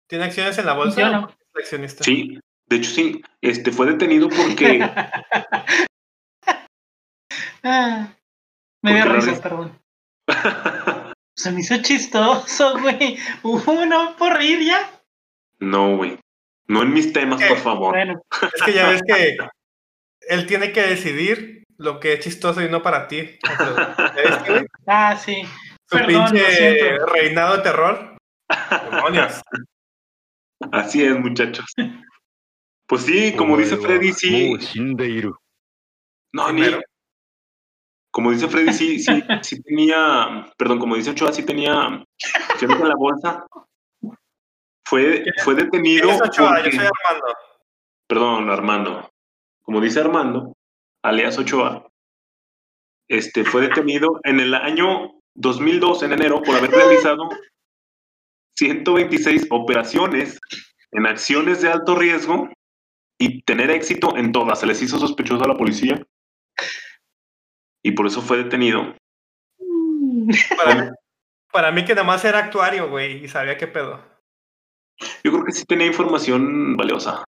[0.09, 1.01] ¿Tiene acciones en la bolsa?
[1.01, 1.24] Yo no.
[1.26, 1.28] ¿O
[1.59, 2.05] es accionista?
[2.05, 2.38] Sí,
[2.68, 3.22] de hecho sí.
[3.40, 4.80] Este fue detenido porque
[7.62, 8.14] Ah,
[8.82, 9.42] me dio Porque la risa, risa.
[9.42, 9.78] perdón.
[11.37, 13.18] Se me hizo chistoso, güey.
[13.43, 14.72] Uno por ir.
[15.59, 16.18] No, güey.
[16.68, 17.93] No en mis temas, por eh, favor.
[17.93, 18.20] Bueno.
[18.55, 19.37] Es que ya ves que
[20.28, 23.39] él tiene que decidir lo que es chistoso y no para ti.
[23.43, 24.66] Entonces, que, güey?
[24.87, 25.43] ah, sí.
[25.89, 28.16] Su Perdón, pinche reinado de terror.
[28.91, 29.41] Demonios.
[30.72, 31.66] Así es, muchachos.
[32.87, 34.57] Pues sí, como dice Freddy, sí.
[36.32, 36.62] No, ni,
[38.16, 40.50] como dice Freddy, sí, sí, sí tenía.
[40.56, 42.02] Perdón, como dice Ochoa, sí tenía.
[42.48, 43.46] acciones en la bolsa.
[44.86, 46.04] Fue, fue detenido.
[46.08, 46.56] ¿Quién es Ochoa?
[46.56, 47.26] Yo porque- soy Armando.
[48.08, 49.10] perdón, Armando.
[49.60, 50.54] Como dice Armando,
[51.04, 51.86] alias Ochoa,
[53.06, 57.28] este fue detenido en el año 2002, en enero, por haber realizado
[58.56, 60.40] 126 operaciones
[60.92, 62.48] en acciones de alto riesgo
[63.18, 64.60] y tener éxito en todas.
[64.60, 66.02] Se les hizo sospechoso a la policía
[67.87, 68.95] y por eso fue detenido.
[70.57, 70.91] Para mí,
[71.53, 74.01] para mí que nada más era actuario, güey, y sabía qué pedo.
[75.22, 77.24] Yo creo que sí tenía información valiosa.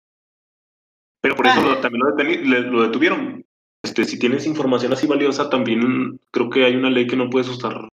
[1.22, 3.44] Pero por eso lo- también lo, deteni- le- lo detuvieron.
[3.82, 7.48] Este, si tienes información así valiosa, también creo que hay una ley que no puedes
[7.48, 7.88] usar.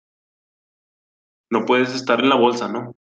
[1.51, 2.95] No puedes estar en la bolsa, ¿no?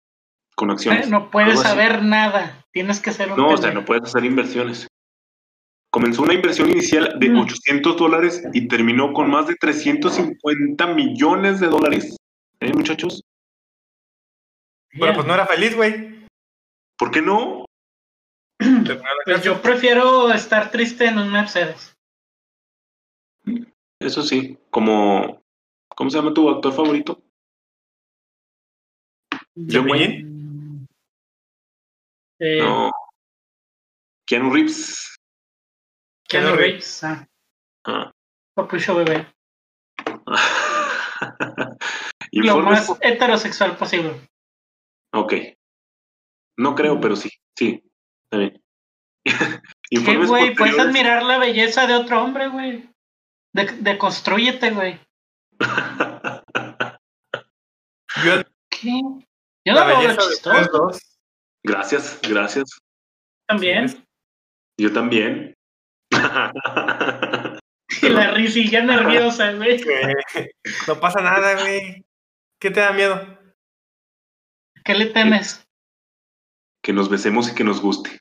[0.55, 1.07] Con acciones.
[1.07, 2.65] Eh, No puedes saber nada.
[2.73, 4.87] Tienes que ser un No, o sea, no puedes hacer inversiones.
[5.97, 7.39] Comenzó una inversión inicial de Mm.
[7.39, 12.19] 800 dólares y terminó con más de 350 millones de dólares.
[12.61, 13.23] ¿Eh, muchachos?
[14.91, 16.27] Pero pues no era feliz, güey.
[16.99, 17.65] ¿Por qué no?
[19.25, 21.95] Pues yo prefiero estar triste en un Mercedes.
[23.99, 25.41] Eso sí, como...
[25.97, 27.23] ¿Cómo se llama tu actor favorito?
[29.57, 30.87] John Wayne.
[32.39, 32.93] Eh, No.
[34.27, 35.16] Keanu Reeves.
[36.29, 37.05] Keanu Reeves.
[37.05, 37.27] Ah,
[37.89, 38.13] Ah.
[38.55, 39.27] Papucho bebé.
[42.33, 44.29] Lo más heterosexual posible.
[45.15, 45.35] Ok.
[46.59, 47.31] No creo, pero sí.
[47.57, 47.83] Sí.
[48.25, 48.61] Está bien.
[49.91, 50.55] ¿Qué, güey?
[50.55, 52.91] Puedes admirar la belleza de otro hombre, güey.
[53.55, 54.99] De, deconstrúyete, güey.
[58.25, 59.01] Yo, ¿Qué?
[59.65, 60.99] Yo la no lo veo de chistoso dos.
[61.63, 62.81] gracias, gracias.
[63.47, 64.05] también.
[64.79, 65.56] Yo también.
[68.03, 69.81] Y la risilla nerviosa, güey.
[70.87, 72.05] No pasa nada, güey.
[72.61, 73.39] ¿Qué te da miedo?
[74.85, 75.63] ¿Qué le temes?
[76.83, 78.21] que nos besemos y que nos guste.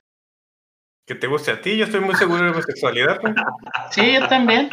[1.08, 1.78] Que te guste a ti.
[1.78, 3.34] Yo estoy muy seguro de mi sexualidad, güey.
[3.92, 4.70] Sí, yo también.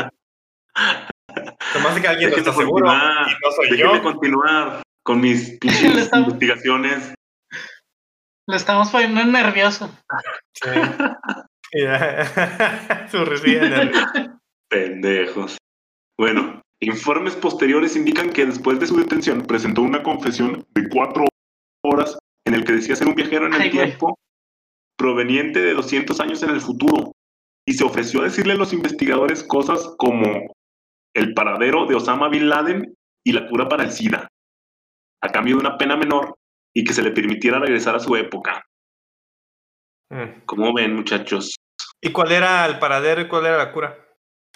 [1.75, 2.87] Nomás de que alguien no está seguro.
[2.87, 4.03] Y no soy déjenme yo.
[4.03, 7.13] continuar con mis estamos- investigaciones.
[8.49, 9.95] Lo estamos poniendo nervioso.
[10.55, 10.71] Sí.
[11.73, 13.09] Ya.
[13.11, 13.25] Su.
[14.69, 15.59] Pendejos.
[16.19, 21.25] Bueno, informes posteriores indican que después de su detención presentó una confesión de cuatro
[21.85, 23.87] horas en el que decía ser un viajero en el Ay, güey.
[23.87, 24.19] tiempo
[24.97, 27.13] proveniente de 200 años en el futuro
[27.67, 30.55] y se ofreció a decirle a los investigadores cosas como
[31.15, 32.95] el paradero de Osama Bin Laden
[33.25, 34.29] y la cura para el SIDA,
[35.23, 36.35] a cambio de una pena menor
[36.75, 38.65] y que se le permitiera regresar a su época.
[40.11, 40.45] Mm.
[40.47, 41.57] ¿Cómo ven, muchachos?
[42.03, 43.97] ¿Y cuál era el paradero y cuál era la cura?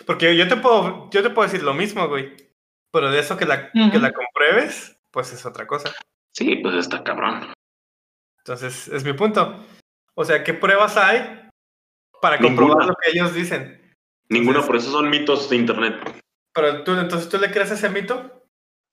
[0.05, 2.35] Porque yo te puedo, yo te puedo decir lo mismo, güey.
[2.93, 5.93] Pero de eso que la, que la compruebes, pues es otra cosa.
[6.35, 7.53] Sí, pues está cabrón.
[8.39, 9.65] Entonces, es mi punto.
[10.15, 11.49] O sea, ¿qué pruebas hay
[12.21, 12.57] para Ninguna.
[12.57, 13.95] comprobar lo que ellos dicen?
[14.29, 16.23] Ninguna, Entonces- por eso son mitos de internet.
[16.55, 18.45] Pero tú, entonces, ¿tú le crees a ese mito?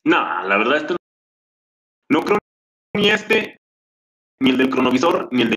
[0.06, 0.96] No, la verdad, este
[2.10, 2.38] no creo
[2.96, 3.58] ni este,
[4.42, 5.56] ni el del cronovisor, ni el de.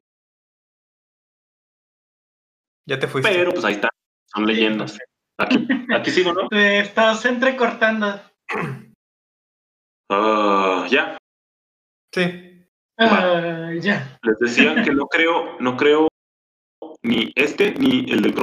[2.89, 3.31] Ya te fuiste.
[3.31, 3.89] Pero pues ahí está,
[4.27, 4.99] son leyendas.
[5.39, 6.49] Aquí, aquí sigo, ¿no?
[6.51, 8.21] Te estás entrecortando.
[10.09, 11.19] Ah, ya,
[12.17, 12.67] Sí.
[12.99, 14.19] Ah, ya.
[14.23, 16.09] les decía que no creo, no creo
[17.03, 18.35] ni este, ni el del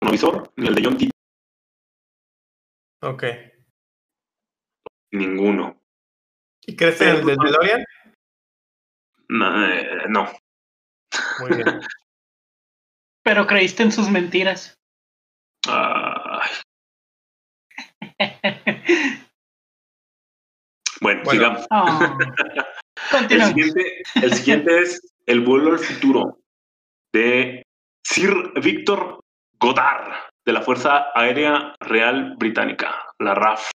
[0.00, 1.10] cronovisor, ni el de John T.
[3.02, 3.24] Ok.
[5.12, 5.78] Ninguno.
[6.66, 7.84] ¿Y crees en el del DeLorean?
[9.28, 10.30] No, eh, no.
[11.40, 11.80] Muy bien.
[13.28, 14.74] Pero creíste en sus mentiras.
[21.00, 21.30] Bueno, Bueno.
[21.30, 21.66] sigamos.
[21.70, 22.18] Oh.
[22.18, 23.54] El Continuamos.
[23.54, 26.40] siguiente, el siguiente es El vuelo al futuro
[27.14, 27.62] de
[28.04, 29.20] Sir Víctor
[29.60, 30.14] Goddard
[30.44, 33.70] de la Fuerza Aérea Real Británica, la RAF.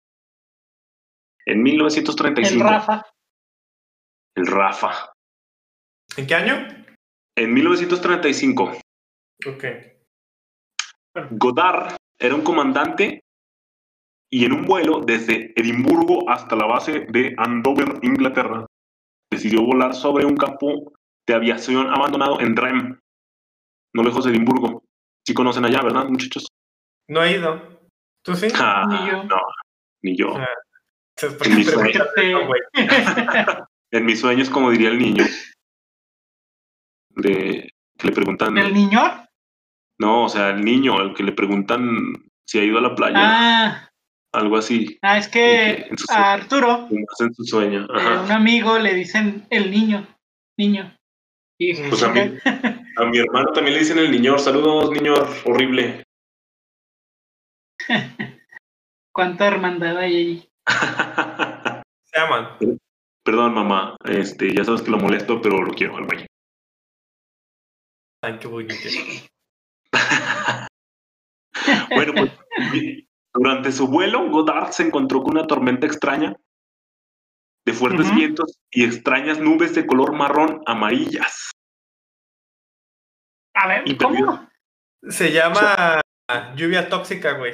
[1.46, 2.64] En El 1935.
[2.64, 3.06] Rafa.
[4.36, 5.14] El RAFA.
[6.18, 6.68] ¿En qué año?
[7.38, 8.78] En 1935,
[9.48, 9.66] Ok.
[11.32, 13.24] Goddard era un comandante
[14.30, 18.66] y en un vuelo desde Edimburgo hasta la base de Andover, Inglaterra,
[19.30, 20.94] decidió volar sobre un campo
[21.28, 23.00] de aviación abandonado en Rem,
[23.94, 24.84] no lejos de Edimburgo.
[25.26, 26.48] Sí conocen allá, ¿verdad, muchachos?
[27.10, 27.82] No he ido.
[28.24, 28.48] ¿Tú sí?
[28.56, 29.24] Ah, Ni yo.
[29.24, 29.38] No,
[30.02, 30.36] ni yo.
[30.38, 30.48] Ah.
[31.18, 32.48] Entonces, ¿por En?
[33.94, 35.26] En mis sueños, como diría el niño,
[37.10, 39.02] de que le preguntan, ¿El niño?
[40.02, 42.14] No, o sea, el niño, al que le preguntan
[42.48, 43.90] si ha ido a la playa, Ah,
[44.34, 47.84] algo así, ah, es que En su a Arturo, en su sueño.
[47.84, 48.22] eh, Ajá.
[48.24, 50.08] un amigo, le dicen el niño.
[50.58, 50.92] Niño.
[51.60, 52.20] Y Pues a mí,
[52.98, 54.40] a mi hermano también le dicen el niñor.
[54.40, 56.04] Saludos, niñor, horrible.
[59.14, 60.50] ¿Cuánta hermandad hay allí?
[62.06, 62.58] Se llaman.
[63.24, 63.96] Perdón, mamá.
[64.06, 66.26] Este, ya sabes que lo molesto, pero lo quiero al güey.
[68.24, 68.74] Ay, qué bonito.
[71.90, 72.32] bueno, pues
[73.34, 76.36] durante su vuelo, Goddard se encontró con una tormenta extraña
[77.66, 81.52] de fuertes vientos y extrañas nubes de color marrón amarillas.
[83.54, 84.50] A ver, Y ¿cómo?
[85.10, 86.02] Se llama
[86.56, 87.54] lluvia tóxica, güey.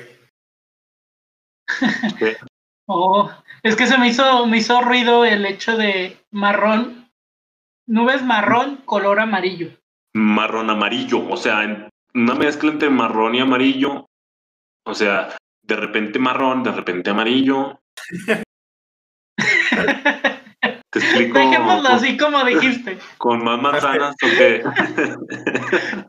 [2.90, 3.30] Oh,
[3.64, 7.12] es que se me hizo, me hizo ruido el hecho de marrón,
[7.86, 9.72] nubes marrón, color amarillo.
[10.16, 14.06] Marrón amarillo, o sea, en- una mezcla entre marrón y amarillo.
[14.86, 17.80] O sea, de repente marrón, de repente amarillo.
[20.90, 22.98] Te explico Dejémoslo así como dijiste.
[23.18, 24.64] con más manzanas o qué?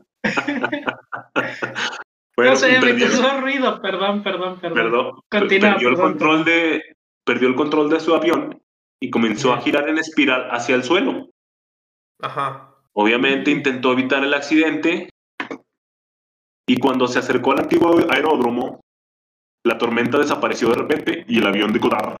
[2.35, 4.73] Bueno, no sé, me hizo ruido, perdón, perdón, perdón.
[4.77, 6.83] Perdón, per- Continúa, perdió el perdón, control de
[7.25, 8.61] perdió el control de su avión
[9.01, 11.29] y comenzó a girar en espiral hacia el suelo.
[12.21, 12.73] Ajá.
[12.93, 15.09] Obviamente intentó evitar el accidente
[16.69, 18.81] y cuando se acercó al antiguo aeródromo,
[19.65, 22.15] la tormenta desapareció de repente y el avión de Godard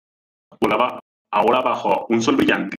[0.59, 0.99] volaba
[1.31, 2.75] ahora bajo un sol brillante.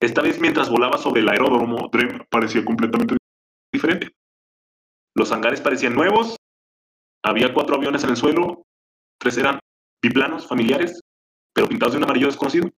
[0.00, 3.18] Esta vez mientras volaba sobre el aeródromo, Drem parecía completamente
[3.70, 4.08] diferente.
[5.14, 6.36] Los hangares parecían nuevos,
[7.22, 8.62] había cuatro aviones en el suelo,
[9.20, 9.58] tres eran
[10.02, 10.98] biplanos familiares,
[11.52, 12.70] pero pintados de un amarillo desconocido.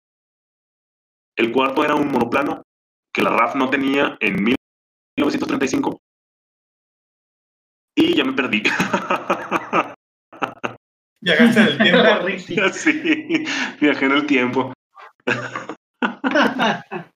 [1.36, 2.64] El cuarto era un monoplano
[3.14, 6.00] que la RAF no tenía en 1935.
[8.00, 8.62] Y ya me perdí.
[11.22, 12.00] Llegaste en el tiempo.
[12.72, 13.44] Sí,
[13.78, 14.72] viajé en el tiempo.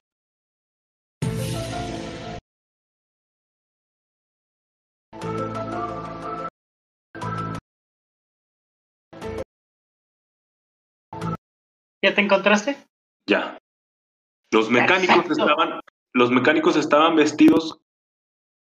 [12.03, 12.77] ¿Ya te encontraste?
[13.27, 13.57] Ya.
[14.53, 15.49] Los mecánicos Perfecto.
[15.49, 15.81] estaban,
[16.13, 17.81] los mecánicos estaban vestidos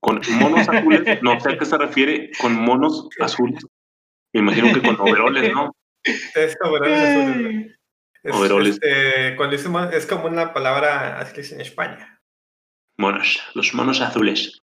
[0.06, 1.22] con monos azules.
[1.24, 3.66] No sé a qué se refiere con monos azules.
[4.34, 5.76] Me imagino que con overoles, ¿no?
[6.03, 7.72] Es overoles azules.
[8.24, 8.80] Es, Overoles.
[8.82, 12.20] este, cuando dice mon- es como una palabra así en España.
[12.97, 14.62] Monos, los monos azules.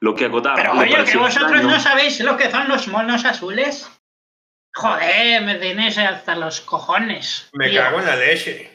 [0.00, 2.86] Lo que a Godard Pero oye, que vosotros extraño- no sabéis lo que son los
[2.88, 3.88] monos azules.
[4.74, 7.48] Joder, me tienes hasta los cojones.
[7.52, 7.80] Me tío.
[7.82, 8.70] cago en la leche.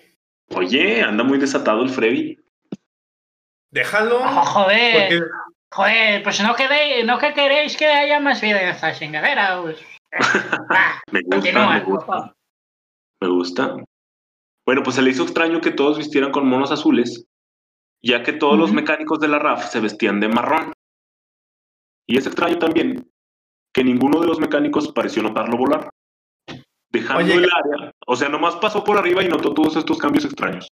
[0.49, 2.37] Oye, anda muy desatado el Freddy.
[3.71, 4.17] Déjalo.
[4.17, 5.21] Oh, joder, porque
[5.73, 9.61] joder, pues no queréis, no que queréis que haya más vida en esta chingadera.
[9.61, 9.77] Pues.
[10.13, 12.35] Va, Me gusta, continúa, me por gusta.
[13.21, 13.75] Me gusta.
[14.65, 17.25] Bueno, pues se le hizo extraño que todos vistieran con monos azules,
[18.03, 20.73] ya que todos los mecánicos de la RAF se vestían de marrón.
[22.05, 23.09] Y es extraño también
[23.73, 25.89] que ninguno de los mecánicos pareció notarlo volar,
[26.89, 27.91] dejando Oye, el área.
[28.07, 30.67] O sea, nomás pasó por arriba y notó todos estos cambios extraños.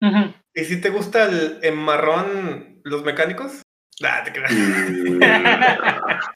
[0.00, 0.34] Ujú.
[0.58, 3.62] ¿Y si te gusta el en marrón los mecánicos?
[4.00, 4.52] Nah, te creas.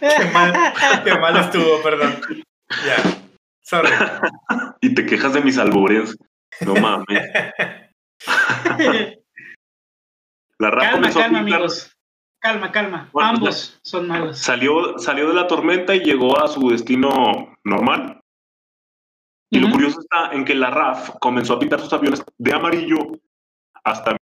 [0.00, 0.54] Qué mal,
[1.04, 2.18] qué mal estuvo, perdón.
[2.86, 2.96] Ya.
[3.60, 3.90] Sorry.
[4.80, 6.16] y te quejas de mis albures.
[6.62, 7.06] No mames.
[10.58, 11.94] La RAF calma, comenzó a calma, amigos.
[12.38, 13.10] Calma, calma.
[13.12, 14.38] Bueno, Ambos son malos.
[14.38, 18.22] Salió, salió de la tormenta y llegó a su destino normal.
[19.50, 23.20] Y lo curioso está en que la RAF comenzó a pintar sus aviones de amarillo
[23.84, 24.16] hasta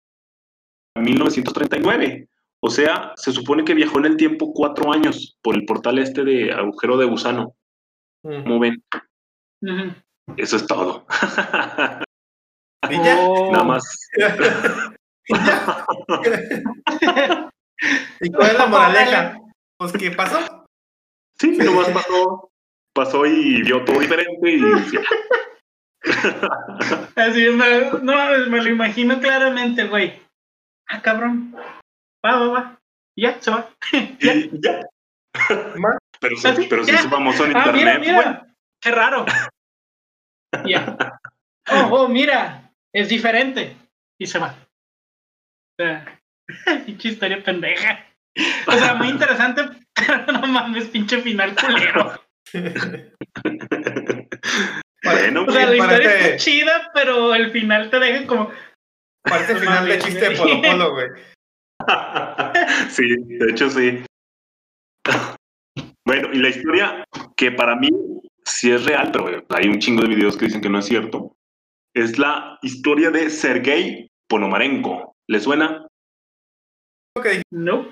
[0.97, 2.29] 1939.
[2.61, 6.25] O sea, se supone que viajó en el tiempo cuatro años por el portal este
[6.25, 7.55] de agujero de gusano.
[8.25, 8.43] Mm.
[8.43, 8.83] Como ven,
[9.63, 9.95] Ujú.
[10.37, 11.07] eso es todo.
[12.91, 13.17] ¿Y ya?
[13.21, 13.53] Oh.
[13.53, 13.85] Nada más.
[18.21, 19.39] ¿Y cuál es la moraleja?
[19.79, 20.67] Pues, ¿qué pasó?
[21.39, 22.51] Sí, nomás pasó,
[22.93, 25.01] pasó y vio todo diferente y ya.
[27.17, 30.21] Así, me, no mames, me lo imagino claramente, güey.
[30.89, 31.55] Ah, cabrón.
[32.25, 32.81] Va, va, va.
[33.17, 33.69] Ya, se va.
[34.21, 34.35] Ya.
[34.53, 34.81] Ya.
[36.21, 37.01] Pero, se- Así, pero se ya.
[37.01, 38.01] hizo famoso en Ah, mira, internet.
[38.01, 38.47] mira.
[38.83, 39.25] Qué raro.
[40.67, 40.97] Ya.
[41.71, 42.73] Oh, oh, mira.
[42.95, 43.77] Es diferente.
[44.19, 44.55] Y se va.
[45.79, 46.21] O sea,
[46.87, 48.05] pinche historia pendeja.
[48.67, 49.63] O sea, muy interesante,
[49.95, 52.19] pero no mames, pinche final culero.
[55.05, 58.51] Bueno, O sea, la historia está chida, pero el final te deja como.
[59.23, 61.09] Parece el final de chiste de Polo Polo, güey.
[62.91, 64.05] sí, de hecho sí.
[66.07, 67.05] Bueno, y la historia
[67.37, 67.89] que para mí
[68.45, 71.37] sí es real, pero hay un chingo de videos que dicen que no es cierto,
[71.95, 75.15] es la historia de Sergei Ponomarenko.
[75.29, 75.87] ¿Le suena?
[77.17, 77.89] Ok, No.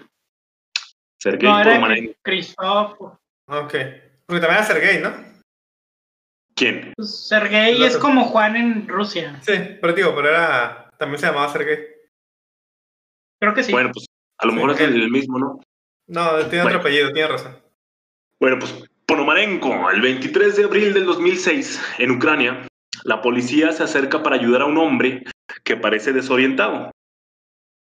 [1.21, 2.13] Sergei No, Ponomarenko.
[2.23, 3.01] Christoph.
[3.01, 3.75] ok.
[4.27, 5.13] Porque también era Sergey, ¿no?
[6.57, 6.93] ¿Quién?
[6.97, 9.39] Pues, Sergei es como Juan en Rusia.
[9.43, 10.91] Sí, pero digo, pero era.
[10.99, 11.79] También se llamaba Sergey.
[13.39, 13.73] Creo que sí.
[13.73, 14.07] Bueno, pues
[14.39, 15.61] a lo Sí, mejor es el mismo, ¿no?
[16.09, 16.67] No, tiene Bueno.
[16.69, 17.61] otro apellido, tiene razón.
[18.41, 18.75] Bueno, pues
[19.07, 22.67] Ponomarenko, el 23 de abril del 2006, en Ucrania,
[23.05, 25.25] la policía se acerca para ayudar a un hombre
[25.65, 26.91] que parece desorientado.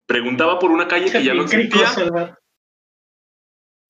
[0.06, 2.36] Preguntaba por una calle que ya no existía.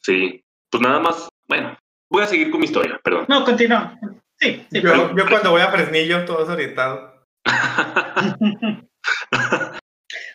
[0.03, 1.77] Sí, pues nada más, bueno,
[2.11, 3.27] voy a seguir con mi historia, perdón.
[3.29, 3.99] No, continúa.
[4.39, 4.81] Sí, sí.
[4.81, 7.25] Yo, yo cuando voy a Fresnillo, todo desorientado.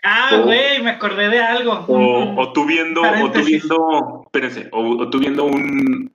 [0.03, 1.73] Ah, güey, me acordé de algo.
[1.87, 6.11] O, o tú viendo, o tú viendo, espérense, o, o tú viendo un,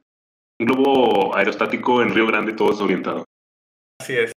[0.58, 3.24] un globo aerostático en Río Grande todo desorientado.
[4.00, 4.32] Así es.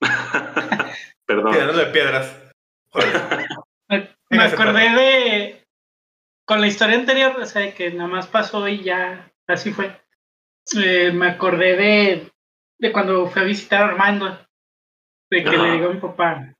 [1.26, 1.52] Perdón.
[1.52, 2.42] Tirándole piedras.
[2.90, 3.56] Joder.
[4.30, 5.64] Me, acordé de.
[6.44, 10.00] Con la historia anterior, o sea, que nada más pasó y ya así fue.
[10.76, 12.32] Eh, me acordé de,
[12.78, 14.38] de cuando fui a visitar a Armando.
[15.30, 16.54] De que le digo a mi papá: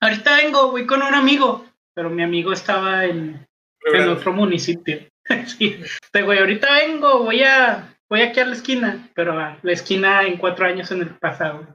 [0.00, 1.64] Ahorita vengo, voy con un amigo.
[1.94, 3.46] Pero mi amigo estaba en,
[3.92, 4.98] en otro municipio.
[5.46, 5.80] sí,
[6.12, 7.92] de güey, ahorita vengo, voy a.
[8.08, 11.66] Voy aquí a la esquina, pero a la esquina en cuatro años en el pasado.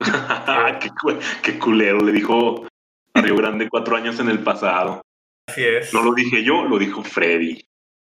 [0.80, 0.90] qué,
[1.42, 2.66] qué culero, le dijo
[3.14, 5.02] a Río Grande cuatro años en el pasado.
[5.48, 5.94] Así es.
[5.94, 7.64] No lo dije yo, lo dijo Freddy.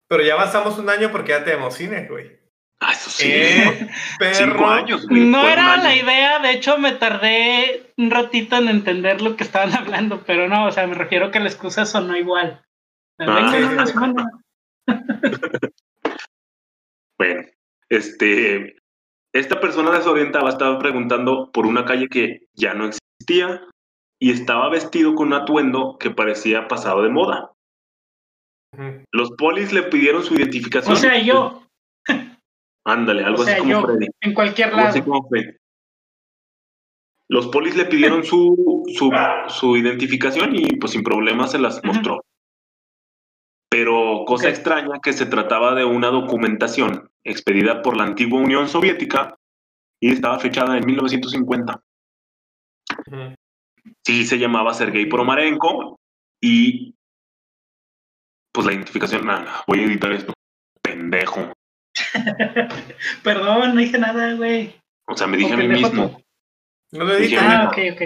[0.07, 2.36] Pero ya avanzamos un año porque ya tenemos cine, güey.
[2.79, 3.25] Ah, eso sí.
[3.27, 3.89] ¿Eh?
[4.19, 4.35] Perro.
[4.35, 5.25] Cinco años, güey.
[5.25, 5.83] No era año.
[5.83, 10.47] la idea, de hecho me tardé un ratito en entender lo que estaban hablando, pero
[10.47, 12.63] no, o sea, me refiero que la excusa sonó igual.
[13.19, 13.85] Ah.
[17.19, 17.47] Bueno,
[17.89, 18.75] este,
[19.33, 23.67] esta persona desorientada estaba preguntando por una calle que ya no existía
[24.21, 27.53] y estaba vestido con un atuendo que parecía pasado de moda.
[29.11, 30.93] Los polis le pidieron su identificación.
[30.93, 31.66] O sea, yo,
[32.87, 34.07] Ándale, algo o sea, así como yo, Freddy.
[34.21, 35.57] en cualquier Algo así como Freddy.
[37.29, 39.11] Los polis le pidieron su, su,
[39.49, 42.23] su identificación y pues sin problemas se las mostró.
[43.69, 49.35] Pero cosa extraña que se trataba de una documentación expedida por la antigua Unión Soviética
[50.01, 51.81] y estaba fechada en 1950.
[53.07, 53.35] Ujú.
[54.05, 55.99] Sí, se llamaba Sergei Poromarenko
[56.41, 56.95] y
[58.53, 60.31] pues la identificación, nada, voy a editar esto.
[60.81, 61.56] Pendejo.
[63.23, 64.75] Perdón, no dije nada, güey.
[65.07, 66.09] O sea, me dije a mí mismo.
[66.09, 66.23] tú.
[66.91, 67.37] No lo Dije.
[67.39, 68.01] Ah, ok, ok.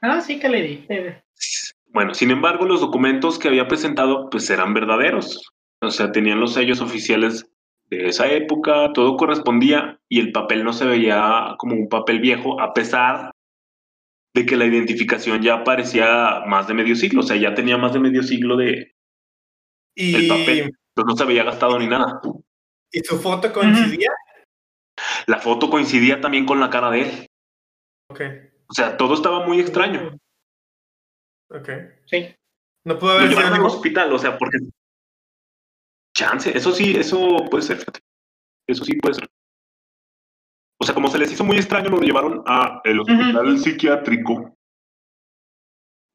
[0.00, 0.86] Ah, sí que le di.
[1.86, 5.52] Bueno, sin embargo, los documentos que había presentado pues eran verdaderos.
[5.80, 7.46] O sea, tenían los sellos oficiales
[7.90, 12.60] de esa época, todo correspondía y el papel no se veía como un papel viejo,
[12.60, 13.30] a pesar
[14.34, 17.92] de que la identificación ya parecía más de medio siglo, o sea, ya tenía más
[17.92, 18.94] de medio siglo de
[19.96, 22.20] el papel, pues no se había gastado ni nada.
[22.94, 24.10] Y su foto coincidía.
[25.26, 27.26] La foto coincidía también con la cara de él,
[28.10, 28.20] Ok,
[28.68, 30.16] o sea, todo estaba muy extraño.
[31.50, 31.68] ok.
[32.06, 32.34] Sí.
[32.86, 34.58] No pudo Lo haber sido llevaron al ningún- hospital, o sea, porque.
[36.16, 38.00] Chance, eso sí, eso puede ser, fíjate.
[38.68, 39.28] Eso sí puede ser.
[40.80, 44.54] O sea, como se les hizo muy extraño, lo llevaron a el hospital psiquiátrico.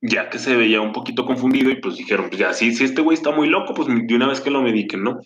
[0.01, 3.01] Ya que se veía un poquito confundido y pues dijeron, pues ya, si, si este
[3.01, 5.19] güey está muy loco, pues de una vez que lo mediquen, ¿no?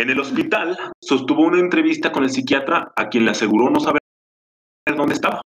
[0.00, 4.00] En el hospital sostuvo una entrevista con el psiquiatra a quien le aseguró no saber
[4.96, 5.42] dónde estaba.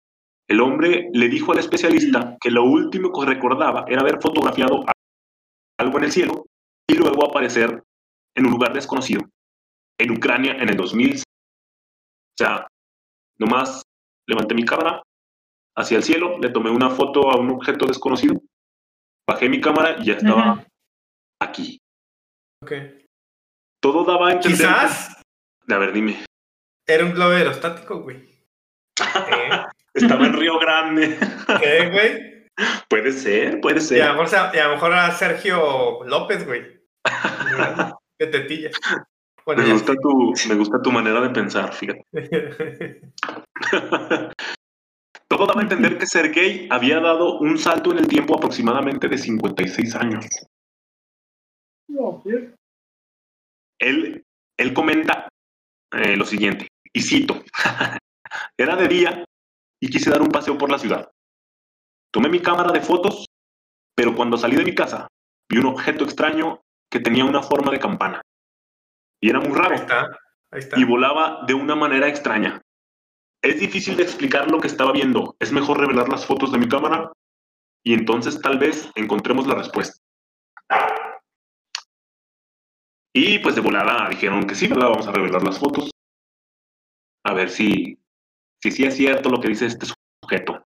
[0.48, 4.92] El hombre le dijo al especialista que lo último que recordaba era haber fotografiado a-
[5.78, 6.46] algo en el cielo
[6.88, 7.82] y luego aparecer
[8.36, 9.22] en un lugar desconocido,
[9.98, 11.16] en Ucrania en el 2000.
[11.20, 11.22] O
[12.36, 12.66] sea,
[13.38, 13.82] nomás
[14.28, 15.00] levanté mi cámara
[15.76, 18.34] hacia el cielo, le tomé una foto a un objeto desconocido,
[19.28, 20.66] bajé mi cámara y ya estaba
[21.40, 21.78] aquí.
[22.64, 22.72] Ok.
[23.80, 24.58] Todo daba a entender.
[24.58, 25.22] Quizás
[25.68, 26.24] A ver, dime.
[26.86, 28.16] era un globo aerostático, güey.
[29.00, 29.50] ¿Eh?
[29.94, 31.18] Estaba en Río Grande.
[31.62, 32.30] ¿Eh, güey?
[32.88, 33.98] puede ser, puede Y a ser.
[34.06, 36.80] lo mejor, sea- y a lo mejor era Sergio López, güey.
[38.18, 38.74] De tetillas.
[39.46, 39.72] Bueno, Me ya.
[39.74, 42.04] gusta, tu, me gusta tu manera de pensar, fíjate.
[45.28, 49.16] Todo daba a entender que Sergei había dado un salto en el tiempo aproximadamente de
[49.16, 50.26] 56 años.
[51.88, 52.50] No, sí.
[53.80, 54.24] Él,
[54.56, 55.28] él comenta
[55.92, 57.42] eh, lo siguiente, y cito,
[58.56, 59.24] era de día
[59.80, 61.10] y quise dar un paseo por la ciudad.
[62.12, 63.26] Tomé mi cámara de fotos,
[63.96, 65.08] Pero cuando salí de mi casa,
[65.48, 66.60] vi un objeto extraño
[66.90, 68.22] que tenía una forma de campana.
[69.20, 69.74] Y era muy raro.
[69.74, 70.18] Ahí está.
[70.50, 70.78] Ahí está.
[70.78, 72.62] Y volaba de una manera extraña.
[73.42, 75.36] Es difícil de explicar lo que estaba viendo.
[75.38, 77.12] Es mejor revelar las fotos de mi cámara
[77.84, 79.98] y entonces tal vez encontremos la respuesta.
[83.14, 84.90] Y pues de volada dijeron que sí, ¿verdad?
[84.90, 85.90] Vamos a revelar las fotos.
[87.24, 87.98] A ver si,
[88.62, 89.86] si sí es cierto lo que dice este
[90.24, 90.64] sujeto.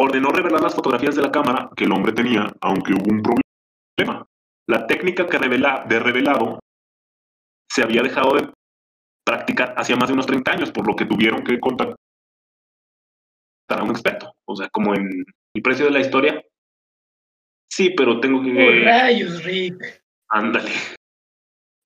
[0.00, 4.26] Ordenó revelar las fotografías de la cámara que el hombre tenía, aunque hubo un problema.
[4.68, 6.58] La técnica que revela, de revelado
[7.70, 8.50] se había dejado de
[9.24, 11.96] practicar hacía más de unos 30 años, por lo que tuvieron que contactar
[13.68, 14.34] a un experto.
[14.46, 15.24] O sea, como en
[15.54, 16.42] el precio de la historia.
[17.72, 18.82] Sí, pero tengo Oh, que...
[18.84, 20.01] rayos, Rick.
[20.32, 20.72] Ándale.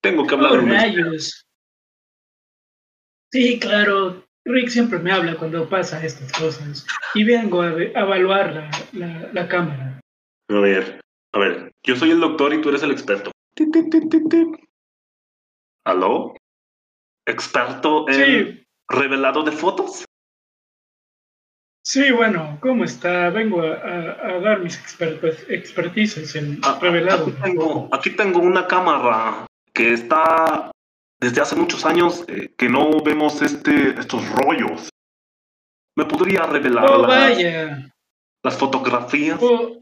[0.03, 1.45] Tengo que hablar de rayos.
[3.33, 4.25] Sí, claro.
[4.45, 6.87] Rick siempre me habla cuando pasa estas cosas.
[7.15, 10.01] Y vengo a, evaluar la, la, la cámara.
[10.49, 11.01] A ver,
[11.33, 13.33] a ver, yo soy el doctor y tú eres el experto.
[13.57, 14.67] Tit, tit, tit.
[15.85, 16.37] ¿Aló?
[17.27, 20.05] ¿Experto en Sí, revelado de fotos?
[21.87, 23.31] Sí, bueno, ¿cómo está?
[23.31, 27.27] Vengo a, a- a dar mis exper- expertices en Ah, revelado.
[27.27, 30.73] Aquí tengo, aquí tengo una cámara que está
[31.21, 34.89] desde hace muchos años eh, que no vemos este, estos rollos.
[35.97, 37.89] ¿Me podría revelar Oh, las, vaya.
[38.43, 39.39] las fotografías?
[39.41, 39.79] Oh,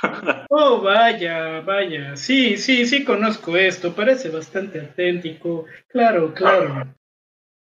[0.50, 2.16] oh, vaya, vaya.
[2.16, 3.94] Sí, sí, sí conozco esto.
[3.94, 5.64] Parece bastante auténtico.
[5.88, 6.92] Claro, claro.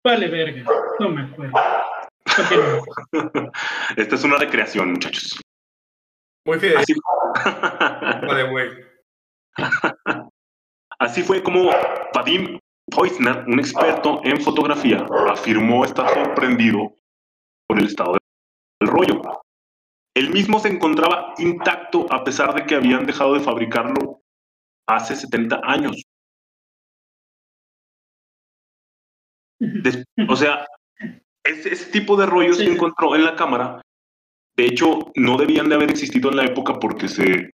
[0.02, 0.64] Vale, verga.
[0.98, 1.52] No me acuerdo.
[3.96, 5.40] Esta es una recreación, muchachos.
[6.46, 6.76] Muy fiel.
[6.76, 6.94] Así,
[8.26, 8.88] Vale,
[10.98, 11.70] así fue como
[12.14, 12.58] Vadim
[12.90, 16.94] Poisner, un experto en fotografía, afirmó estar sorprendido
[17.66, 18.16] por el estado
[18.80, 19.20] del rollo.
[20.14, 24.22] Él mismo se encontraba intacto a pesar de que habían dejado de fabricarlo
[24.86, 26.02] hace 70 años.
[30.28, 30.66] O sea,
[31.48, 32.64] ese, ese tipo de rollos Sí.
[32.66, 33.80] que encontró en la cámara,
[34.56, 37.50] de hecho, no debían de haber existido en la época porque se,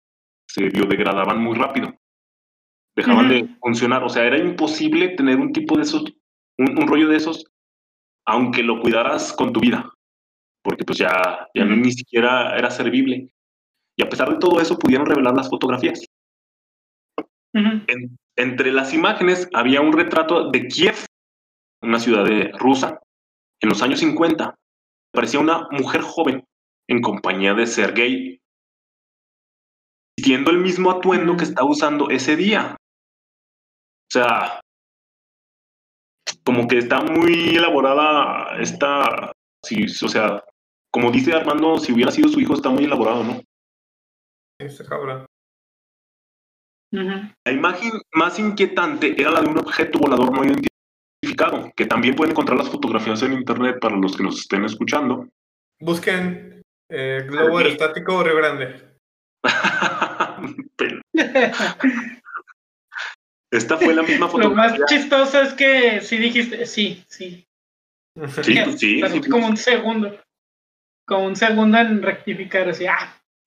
[0.49, 1.93] se biodegradaban muy rápido.
[2.97, 4.05] Dejaban de funcionar.
[4.05, 6.05] O sea, era imposible tener un tipo de esos,
[6.59, 7.45] un, un rollo de esos,
[8.27, 9.91] aunque lo cuidaras con tu vida.
[10.63, 13.33] Porque pues ya, ya ni siquiera era servible.
[13.97, 16.05] Y a pesar de todo eso, pudieron revelar las fotografías.
[17.55, 20.95] En- entre las imágenes había un retrato de Kiev,
[21.83, 23.01] una ciudad de- rusa,
[23.63, 24.55] en los años 50.
[25.13, 26.45] Parecía una mujer joven
[26.89, 28.41] en compañía de Sergei,
[30.19, 32.77] vistiendo el mismo atuendo que está usando ese día.
[32.77, 34.61] O sea,
[36.45, 39.33] como que está muy elaborada esta,
[39.65, 40.45] sí, o sea,
[40.93, 43.41] como dice Armando, si hubiera sido su hijo, está muy elaborado, ¿no?
[44.59, 45.27] Este cabrón.
[46.93, 47.33] Ujú.
[47.47, 50.72] La imagen más inquietante era la de un objeto volador no identificado,
[51.77, 55.29] que también pueden encontrar las fotografías en internet para los que nos estén escuchando.
[55.81, 57.59] Busquen eh, globo Ok.
[57.61, 58.93] aerostático Río Grande.
[63.53, 64.87] Esta fue la misma Lo más fotografía.
[64.87, 67.47] chistoso es que sí dijiste, sí, sí.
[68.43, 70.21] Sí, sí, sí, como un segundo.
[71.07, 73.19] Como un segundo en rectificar así, ah,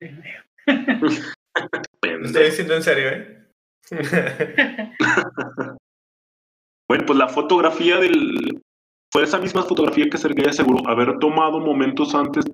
[2.02, 3.46] estoy diciendo en serio, ¿eh?
[6.88, 8.62] Bueno, pues la fotografía del.
[9.12, 12.44] Fue esa misma fotografía que Sergei aseguró haber tomado momentos antes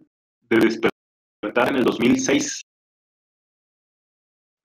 [0.48, 2.62] de despertar en el 2006.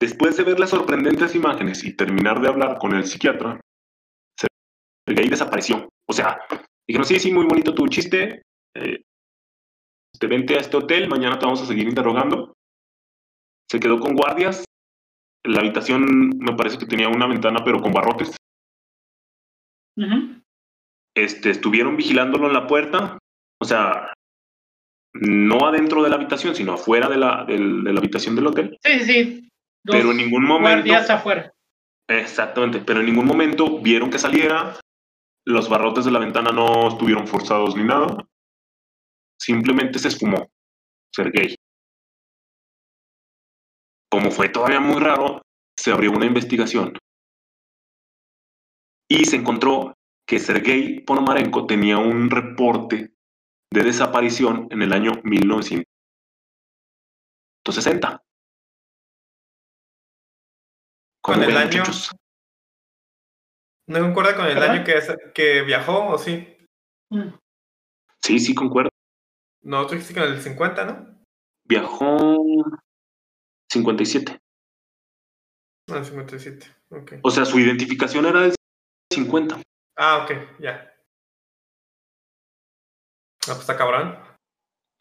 [0.00, 3.60] Después de ver las sorprendentes imágenes y terminar de hablar con el psiquiatra,
[5.06, 5.88] Sergei desapareció.
[6.08, 6.40] O sea,
[6.86, 8.42] dijeron: Sí, sí, muy bonito tu chiste.
[8.76, 9.02] eh,
[10.18, 12.54] te vente a este hotel, mañana te vamos a seguir interrogando.
[13.70, 14.64] Se quedó con guardias.
[15.44, 18.34] La habitación me parece que tenía una ventana, pero con barrotes
[21.16, 23.18] Este, estuvieron vigilándolo en la puerta,
[23.60, 24.12] o sea,
[25.14, 29.00] no adentro de la habitación, sino afuera de la, de la habitación del hotel, Sí,
[29.00, 29.48] sí, sí.
[29.84, 31.52] Dos pero en ningún momento, guardias afuera.
[32.08, 34.76] exactamente, pero en ningún momento vieron que saliera,
[35.46, 38.06] los barrotes de la ventana no estuvieron forzados ni nada,
[39.40, 40.46] simplemente se esfumó,
[41.14, 41.56] Sergei.
[44.10, 45.42] Como fue todavía muy raro,
[45.78, 46.96] se abrió una investigación
[49.08, 49.96] y se encontró
[50.26, 53.12] que Sergei Ponomarenko tenía un reporte
[53.72, 58.22] de desaparición en el año 1960.
[61.22, 61.66] ¿Cómo ¿Con el ven, año?
[61.78, 62.14] muchachos?
[63.88, 64.70] ¿No concuerda con el ¿Verdad?
[64.70, 65.00] año que,
[65.34, 66.46] que viajó o sí?
[67.10, 67.30] Mm.
[68.22, 68.90] Sí, sí, concuerdo.
[69.62, 71.18] No, tú dijiste con el 50, ¿no?
[71.64, 72.44] Viajó.
[73.70, 74.38] 57.
[75.90, 76.66] Ah, 57.
[76.90, 77.12] Ok.
[77.22, 78.54] O sea, su identificación era del
[79.24, 79.60] 50.
[79.96, 80.92] Ah, ok, ya.
[83.42, 84.16] Ah, pues está cabrón.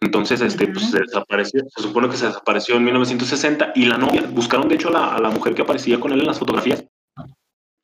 [0.01, 1.61] Entonces, este, pues se desapareció.
[1.76, 5.15] Se supone que se desapareció en 1960 y la novia, buscaron de hecho a la,
[5.15, 6.86] a la mujer que aparecía con él en las fotografías.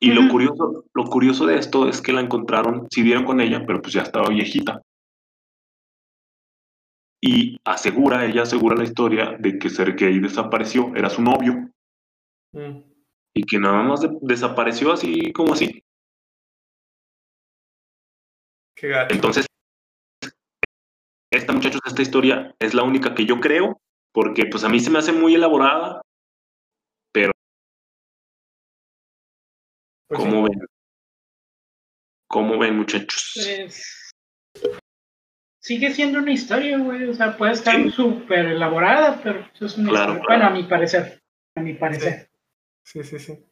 [0.00, 3.64] Y lo curioso, lo curioso de esto es que la encontraron, sí dieron con ella,
[3.66, 4.80] pero pues ya estaba viejita.
[7.22, 11.70] Y asegura, ella asegura la historia de que Sergei desapareció, era su novio,
[12.52, 12.82] Mm.
[13.34, 15.82] y que nada más de- desapareció así como así.
[18.74, 18.92] Qué.
[19.10, 19.46] Entonces,
[21.32, 23.80] esta muchachos, esta historia es la única que yo creo,
[24.12, 26.00] porque pues a mí se me hace muy elaborada,
[30.06, 30.26] Pues sí.
[30.28, 30.66] ¿cómo ven?
[32.28, 33.32] ¿Cómo ven, muchachos?
[33.34, 34.12] Pues,
[35.60, 37.04] sigue siendo una historia, güey.
[37.08, 37.90] O sea, puede estar Sí.
[37.90, 40.26] súper elaborada, pero pues es una Claro, historia.
[40.26, 40.42] claro.
[40.42, 41.22] Bueno, a mi parecer.
[41.56, 42.28] A mi parecer.
[42.82, 43.46] Sí, sí, sí.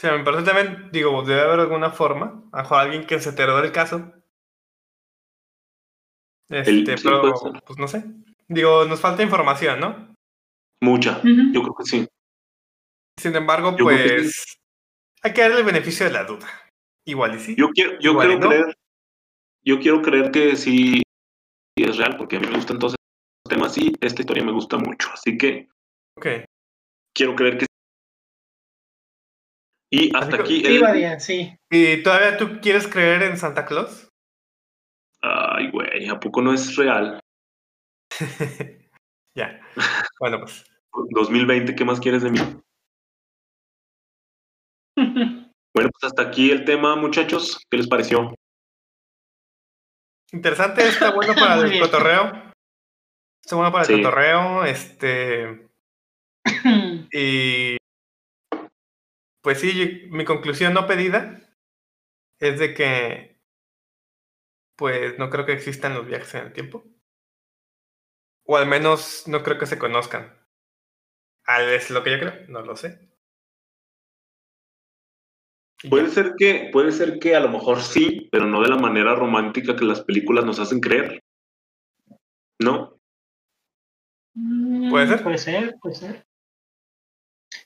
[0.00, 3.30] Sea, me parece también, digo, debe haber alguna forma, a lo mejor alguien que se
[3.30, 4.12] enteró del caso.
[6.48, 7.32] Este, El- pero,
[7.66, 8.04] pues no sé.
[8.48, 10.14] Digo, nos falta información, ¿no?
[10.82, 12.08] Mucha, yo creo que sí.
[13.18, 14.58] Sin embargo, Yo creo que pues,
[15.22, 16.46] hay que darle el beneficio de la duda.
[17.06, 17.54] Igual y sí.
[17.56, 18.48] Yo quiero, yo quiero no.
[18.48, 18.78] creer,
[19.64, 21.02] yo quiero creer que sí
[21.76, 24.76] es real, porque a mí me gustan todos estos temas y esta historia me gusta
[24.76, 25.08] mucho.
[25.12, 25.68] Así que
[26.18, 26.26] Ok.
[27.14, 27.66] quiero creer que sí.
[29.94, 30.60] Y hasta aquí.
[30.60, 31.56] Sí, el- Badia, sí.
[31.70, 34.08] ¿Y todavía tú quieres creer en Santa Claus?
[35.22, 37.20] Ay, güey, ¿a poco no es real?
[39.36, 39.60] ya.
[40.20, 40.64] Bueno, pues.
[41.10, 42.38] 2020, ¿qué más quieres de mí?
[44.96, 47.58] Bueno, pues hasta aquí el tema, muchachos.
[47.70, 48.32] ¿Qué les pareció?
[50.32, 52.32] Interesante, está bueno para el cotorreo.
[53.44, 53.96] Está bueno para el Sí.
[54.02, 54.64] cotorreo.
[54.64, 55.68] Este.
[57.12, 57.76] Y.
[59.44, 61.38] Pues sí, mi conclusión no pedida
[62.40, 63.38] es de que.
[64.74, 66.82] Pues no creo que existan los viajes en el tiempo.
[68.46, 70.34] O al menos no creo que se conozcan.
[71.44, 72.98] Al es lo que yo creo, no lo sé.
[75.90, 79.14] Puede ser que, puede ser que a lo mejor sí, pero no de la manera
[79.14, 81.22] romántica que las películas nos hacen creer.
[82.58, 82.98] ¿No?
[84.32, 85.22] Mm, ¿Puede ser?
[85.22, 86.26] Puede ser, puede ser.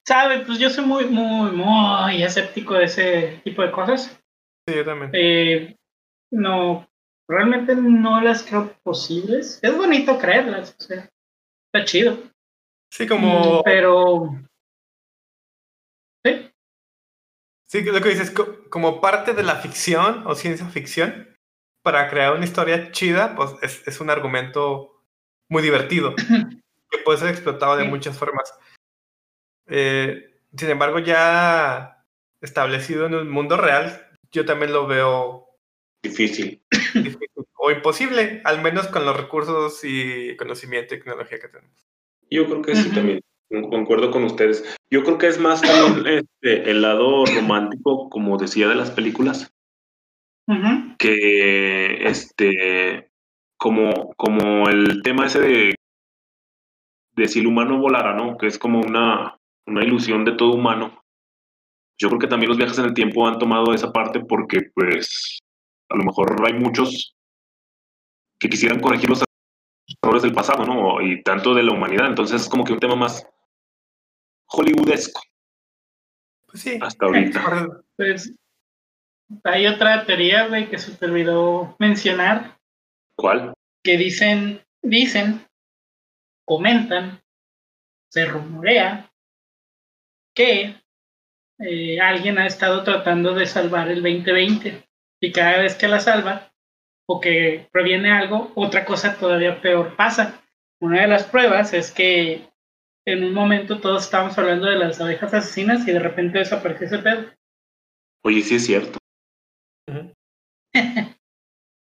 [0.08, 4.18] Sabe, pues yo soy muy, muy, muy escéptico de ese tipo de cosas.
[4.66, 5.10] Sí, yo también.
[5.12, 5.76] Eh,
[6.32, 6.88] no,
[7.28, 9.60] realmente no las creo posibles.
[9.62, 11.10] Es bonito creerlas, o sea,
[11.70, 12.16] está chido.
[12.90, 13.58] Sí, como.
[13.58, 14.30] Mm, Pero.
[16.24, 16.50] Sí,
[17.70, 21.36] Sí, lo que dices, co- como parte de la ficción o ciencia ficción,
[21.84, 25.02] para crear una historia chida, pues es, es un argumento
[25.50, 26.14] muy divertido,
[26.90, 27.90] que puede ser explotado de Sí.
[27.90, 28.50] muchas formas.
[29.68, 32.04] Eh, sin embargo, ya
[32.40, 35.44] establecido en un mundo real, yo también lo veo
[36.02, 36.62] Difícil.
[36.94, 37.28] difícil
[37.60, 41.86] o imposible, al menos con los recursos y conocimiento y tecnología que tenemos.
[42.30, 43.20] Yo creo que sí también.
[43.50, 44.62] con- Concuerdo con ustedes.
[44.90, 46.06] Yo creo que es más también
[46.42, 49.50] este, el lado romántico, como decía de las películas,
[50.98, 53.10] que este
[53.58, 55.74] como, como el tema ese de,
[57.16, 58.36] de si el humano volara, ¿no?
[58.38, 59.37] Que es como una,
[59.68, 61.04] una ilusión de todo humano.
[62.00, 65.40] Yo creo que también los viajes en el tiempo han tomado esa parte porque, pues,
[65.90, 67.16] a lo mejor hay muchos
[68.38, 69.24] que quisieran corregir los
[70.02, 71.00] errores del pasado, ¿no?
[71.00, 72.06] Y tanto de la humanidad.
[72.06, 73.26] Entonces es como que un tema más
[74.46, 75.20] hollywoodesco
[76.46, 77.68] Pues sí, hasta ahorita.
[77.96, 78.32] Pues
[79.44, 82.58] hay otra teoría, güey, que se te olvidó mencionar,
[83.16, 83.52] ¿Cuál?
[83.82, 85.46] que dicen, dicen,
[86.46, 87.20] comentan,
[88.10, 89.10] se rumorea
[90.38, 90.80] que
[91.58, 94.84] eh, alguien ha estado tratando de salvar el 2020
[95.20, 96.52] y cada vez que la salva
[97.08, 100.40] o que previene algo, otra cosa todavía peor pasa.
[100.80, 102.48] Una de las pruebas es que
[103.04, 106.98] en un momento todos estábamos hablando de las abejas asesinas y de repente desapareció ese
[106.98, 107.32] pedo.
[108.24, 108.98] Oye, sí es cierto.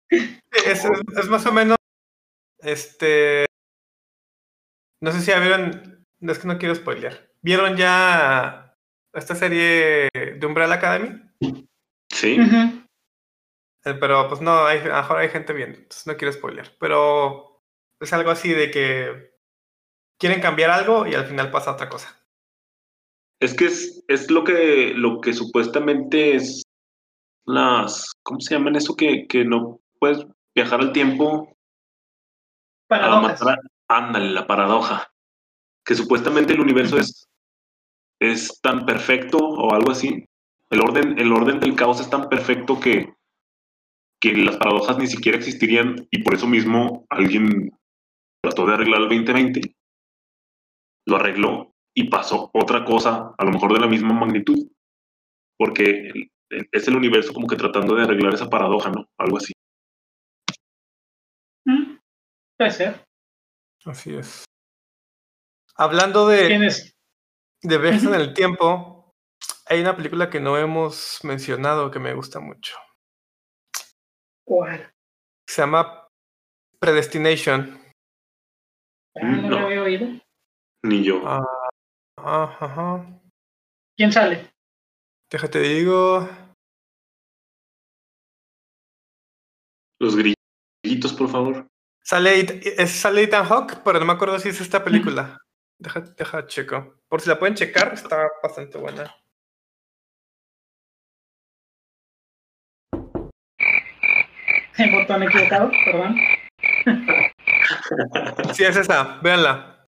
[0.09, 1.77] Es, es- es más o menos,
[2.61, 3.45] este,
[5.03, 8.75] no sé si ya vieron, no es que no quiero spoilear, ¿vieron ya
[9.15, 11.23] esta serie de Umbrella Academy?
[12.13, 12.37] Sí.
[13.85, 16.73] Eh, Pero pues no, hay, a lo mejor hay gente viendo, entonces no quiero spoilear,
[16.81, 17.63] pero
[18.01, 19.31] es algo así de que
[20.19, 22.21] quieren cambiar algo y al final pasa otra cosa.
[23.41, 26.63] Es que es, es lo que lo que supuestamente es
[27.47, 28.97] las ¿cómo se llaman eso?
[28.97, 31.57] Que, que no puedes viajar al tiempo
[32.89, 33.41] Paradojas.
[33.41, 35.13] matar a- ándale, la paradoja.
[35.85, 37.29] que supuestamente el universo es,
[38.21, 40.25] es tan perfecto o algo así.
[40.71, 43.15] El orden, el orden del caos es tan perfecto que,
[44.21, 47.71] que las paradojas ni siquiera existirían y por eso mismo alguien
[48.43, 49.61] trató de arreglar el 2020,
[51.07, 54.69] lo arregló y pasó otra cosa, a lo mejor de la misma magnitud,
[55.59, 59.07] porque es el universo como que tratando de arreglar esa paradoja, ¿no?
[59.19, 59.53] Algo así.
[61.65, 61.99] Mm,
[62.59, 63.07] puede ser.
[63.85, 64.45] Así es.
[65.77, 66.96] Hablando de, Tienes.
[67.69, 69.15] De viajes en el tiempo,
[69.67, 72.77] hay una película que no hemos mencionado que me gusta mucho.
[74.45, 74.93] ¿Cuál?
[75.49, 76.07] Se llama
[76.79, 77.81] Predestination.
[79.17, 79.67] Ah, no, lo No.
[79.67, 80.07] había oído.
[80.85, 81.23] Ni yo.
[81.27, 81.43] Ah,
[82.19, 83.21] ah, ajá.
[83.97, 84.51] ¿Quién sale?
[85.31, 86.29] Déjate digo.
[89.99, 91.67] Los grillitos, por favor.
[92.05, 95.39] Sale, It- es, sale Ethan Hawke, pero no me acuerdo si es esta película.
[95.79, 96.95] Deja, deja checo.
[97.09, 99.15] Por si la pueden checar, está bastante buena.
[104.79, 106.17] El botón equivocado, perdón.
[108.53, 109.19] Sí, es esa.
[109.23, 109.87] Véanla.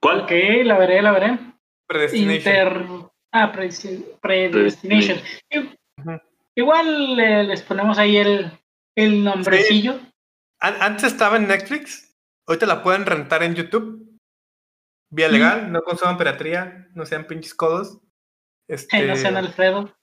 [0.00, 0.22] ¿Cuál?
[0.22, 0.30] Ok,
[0.64, 1.38] la veré, la veré.
[1.86, 2.34] Predestination.
[2.36, 2.86] Inter.
[3.32, 5.18] Ah, Predestin- Predestination.
[5.54, 6.20] Ujú.
[6.56, 8.50] Igual eh, les ponemos ahí el,
[8.96, 10.00] el nombrecillo.
[10.60, 12.16] An- Antes estaba en Netflix.
[12.46, 14.11] Ahorita la pueden rentar en YouTube.
[15.14, 17.98] Vía legal, no consuman piratería, no sean pinches codos.
[18.66, 19.94] Este, no sean Alfredo.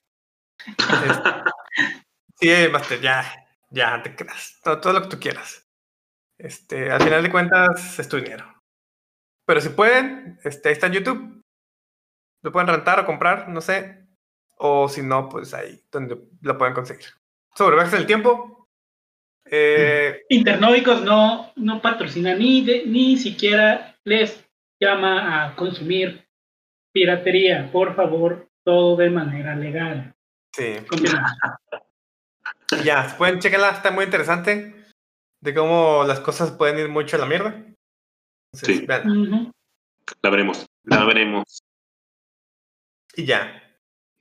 [2.41, 3.25] Sí, Master, ya,
[3.69, 4.59] ya, te creas.
[4.63, 5.67] Todo, todo lo que tú quieras.
[6.37, 8.45] Este, al final de cuentas, es tu dinero.
[9.45, 11.43] Pero si pueden, este, ahí está en YouTube.
[12.41, 14.07] Lo pueden rentar o comprar, no sé.
[14.57, 17.07] O si no, pues ahí donde lo pueden conseguir.
[17.55, 18.69] Sobre viajes el tiempo.
[19.51, 20.21] Eh,
[21.01, 24.45] no, no patrocina ni, de- ni siquiera les
[24.79, 26.27] llama a consumir
[26.93, 27.69] piratería.
[27.71, 30.15] Por favor, todo de manera legal.
[30.55, 30.75] sí.
[32.83, 34.75] Ya, pueden chequenla, está muy interesante.
[35.41, 37.65] De cómo las cosas pueden ir mucho a la mierda.
[38.53, 38.85] Entonces, Sí.
[40.21, 40.67] La veremos.
[40.83, 41.63] La veremos.
[43.15, 43.63] Y ya.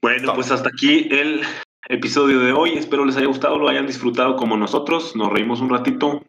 [0.03, 1.43] Bueno, pues hasta aquí el
[1.89, 2.79] episodio de hoy.
[2.79, 5.15] Espero les haya gustado, lo hayan disfrutado como nosotros.
[5.15, 6.23] Nos reímos un ratito.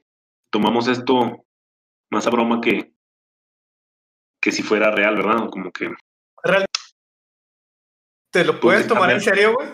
[0.52, 1.46] Tomamos esto
[2.10, 2.92] más a broma que,
[4.42, 5.50] que si fuera real, ¿verdad?
[5.50, 5.90] Como que
[6.44, 6.66] Real-
[8.32, 9.70] ¿Te lo puedes tomar en serio, güey?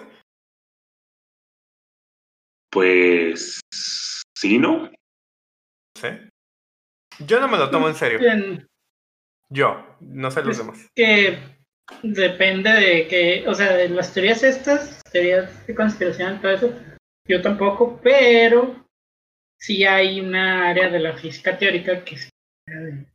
[2.72, 4.90] Pues sí, ¿no?
[5.98, 6.08] Sí.
[7.26, 8.20] Yo no me lo tomo en serio.
[8.20, 8.68] Bien,
[9.50, 10.88] Yo, no sé los Es- demás.
[10.96, 11.38] que
[12.02, 16.74] depende de que, o sea, de las teorías estas, teorías de conspiración, todo eso,
[17.28, 18.86] yo tampoco, pero
[19.60, 22.18] sí hay una área de la física teórica que
[22.68, 23.06] de,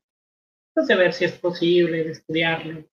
[0.74, 2.84] pues, de ver si es posible, de estudiarlo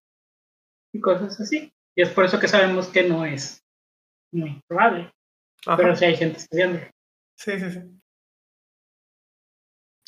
[0.93, 1.71] y cosas así.
[1.95, 3.63] Y es por eso que sabemos que no es
[4.31, 5.11] muy probable,
[5.65, 5.77] Ajá.
[5.77, 6.79] pero sí hay gente estudiando.
[7.37, 7.79] Sí, sí, sí.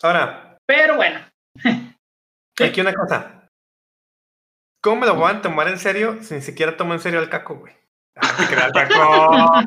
[0.02, 1.20] Ahora, Pero bueno,
[2.60, 3.50] aquí una cosa.
[4.82, 7.30] ¿Cómo me lo van a tomar en serio si ni siquiera tomo en serio al
[7.30, 7.74] caco, güey?
[8.16, 9.64] Ah, te creas, caco.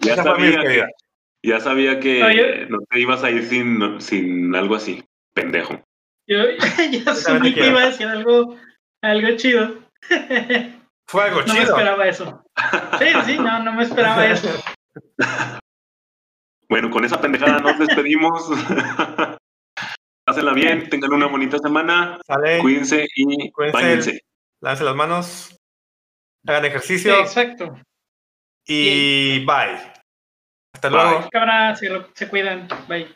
[0.02, 0.88] ya, mi sabía
[1.42, 2.66] ya sabía que Oye.
[2.66, 5.04] no te ibas a ir sin, sin algo así,
[5.36, 5.74] pendejo.
[6.28, 6.38] yo
[6.90, 8.56] ya asumí que iba a decir algo,
[9.02, 9.78] algo chido.
[11.08, 11.62] Fue algo No me chido.
[11.76, 12.42] esperaba eso.
[12.98, 14.48] Sí, sí, no, no me esperaba eso.
[16.68, 18.50] Bueno, con esa pendejada nos despedimos.
[20.24, 24.20] Pásenla bien, tengan una bonita semana, Sale, cuídense y Cuídense.
[24.60, 25.56] lávense las manos,
[26.48, 27.80] hagan Sí, ejercicio exacto.
[28.66, 29.78] y bye.
[30.74, 30.98] Hasta Bye.
[30.98, 31.28] luego.
[31.30, 32.66] Cabra, se, lo- se cuidan.
[32.88, 33.14] Bye.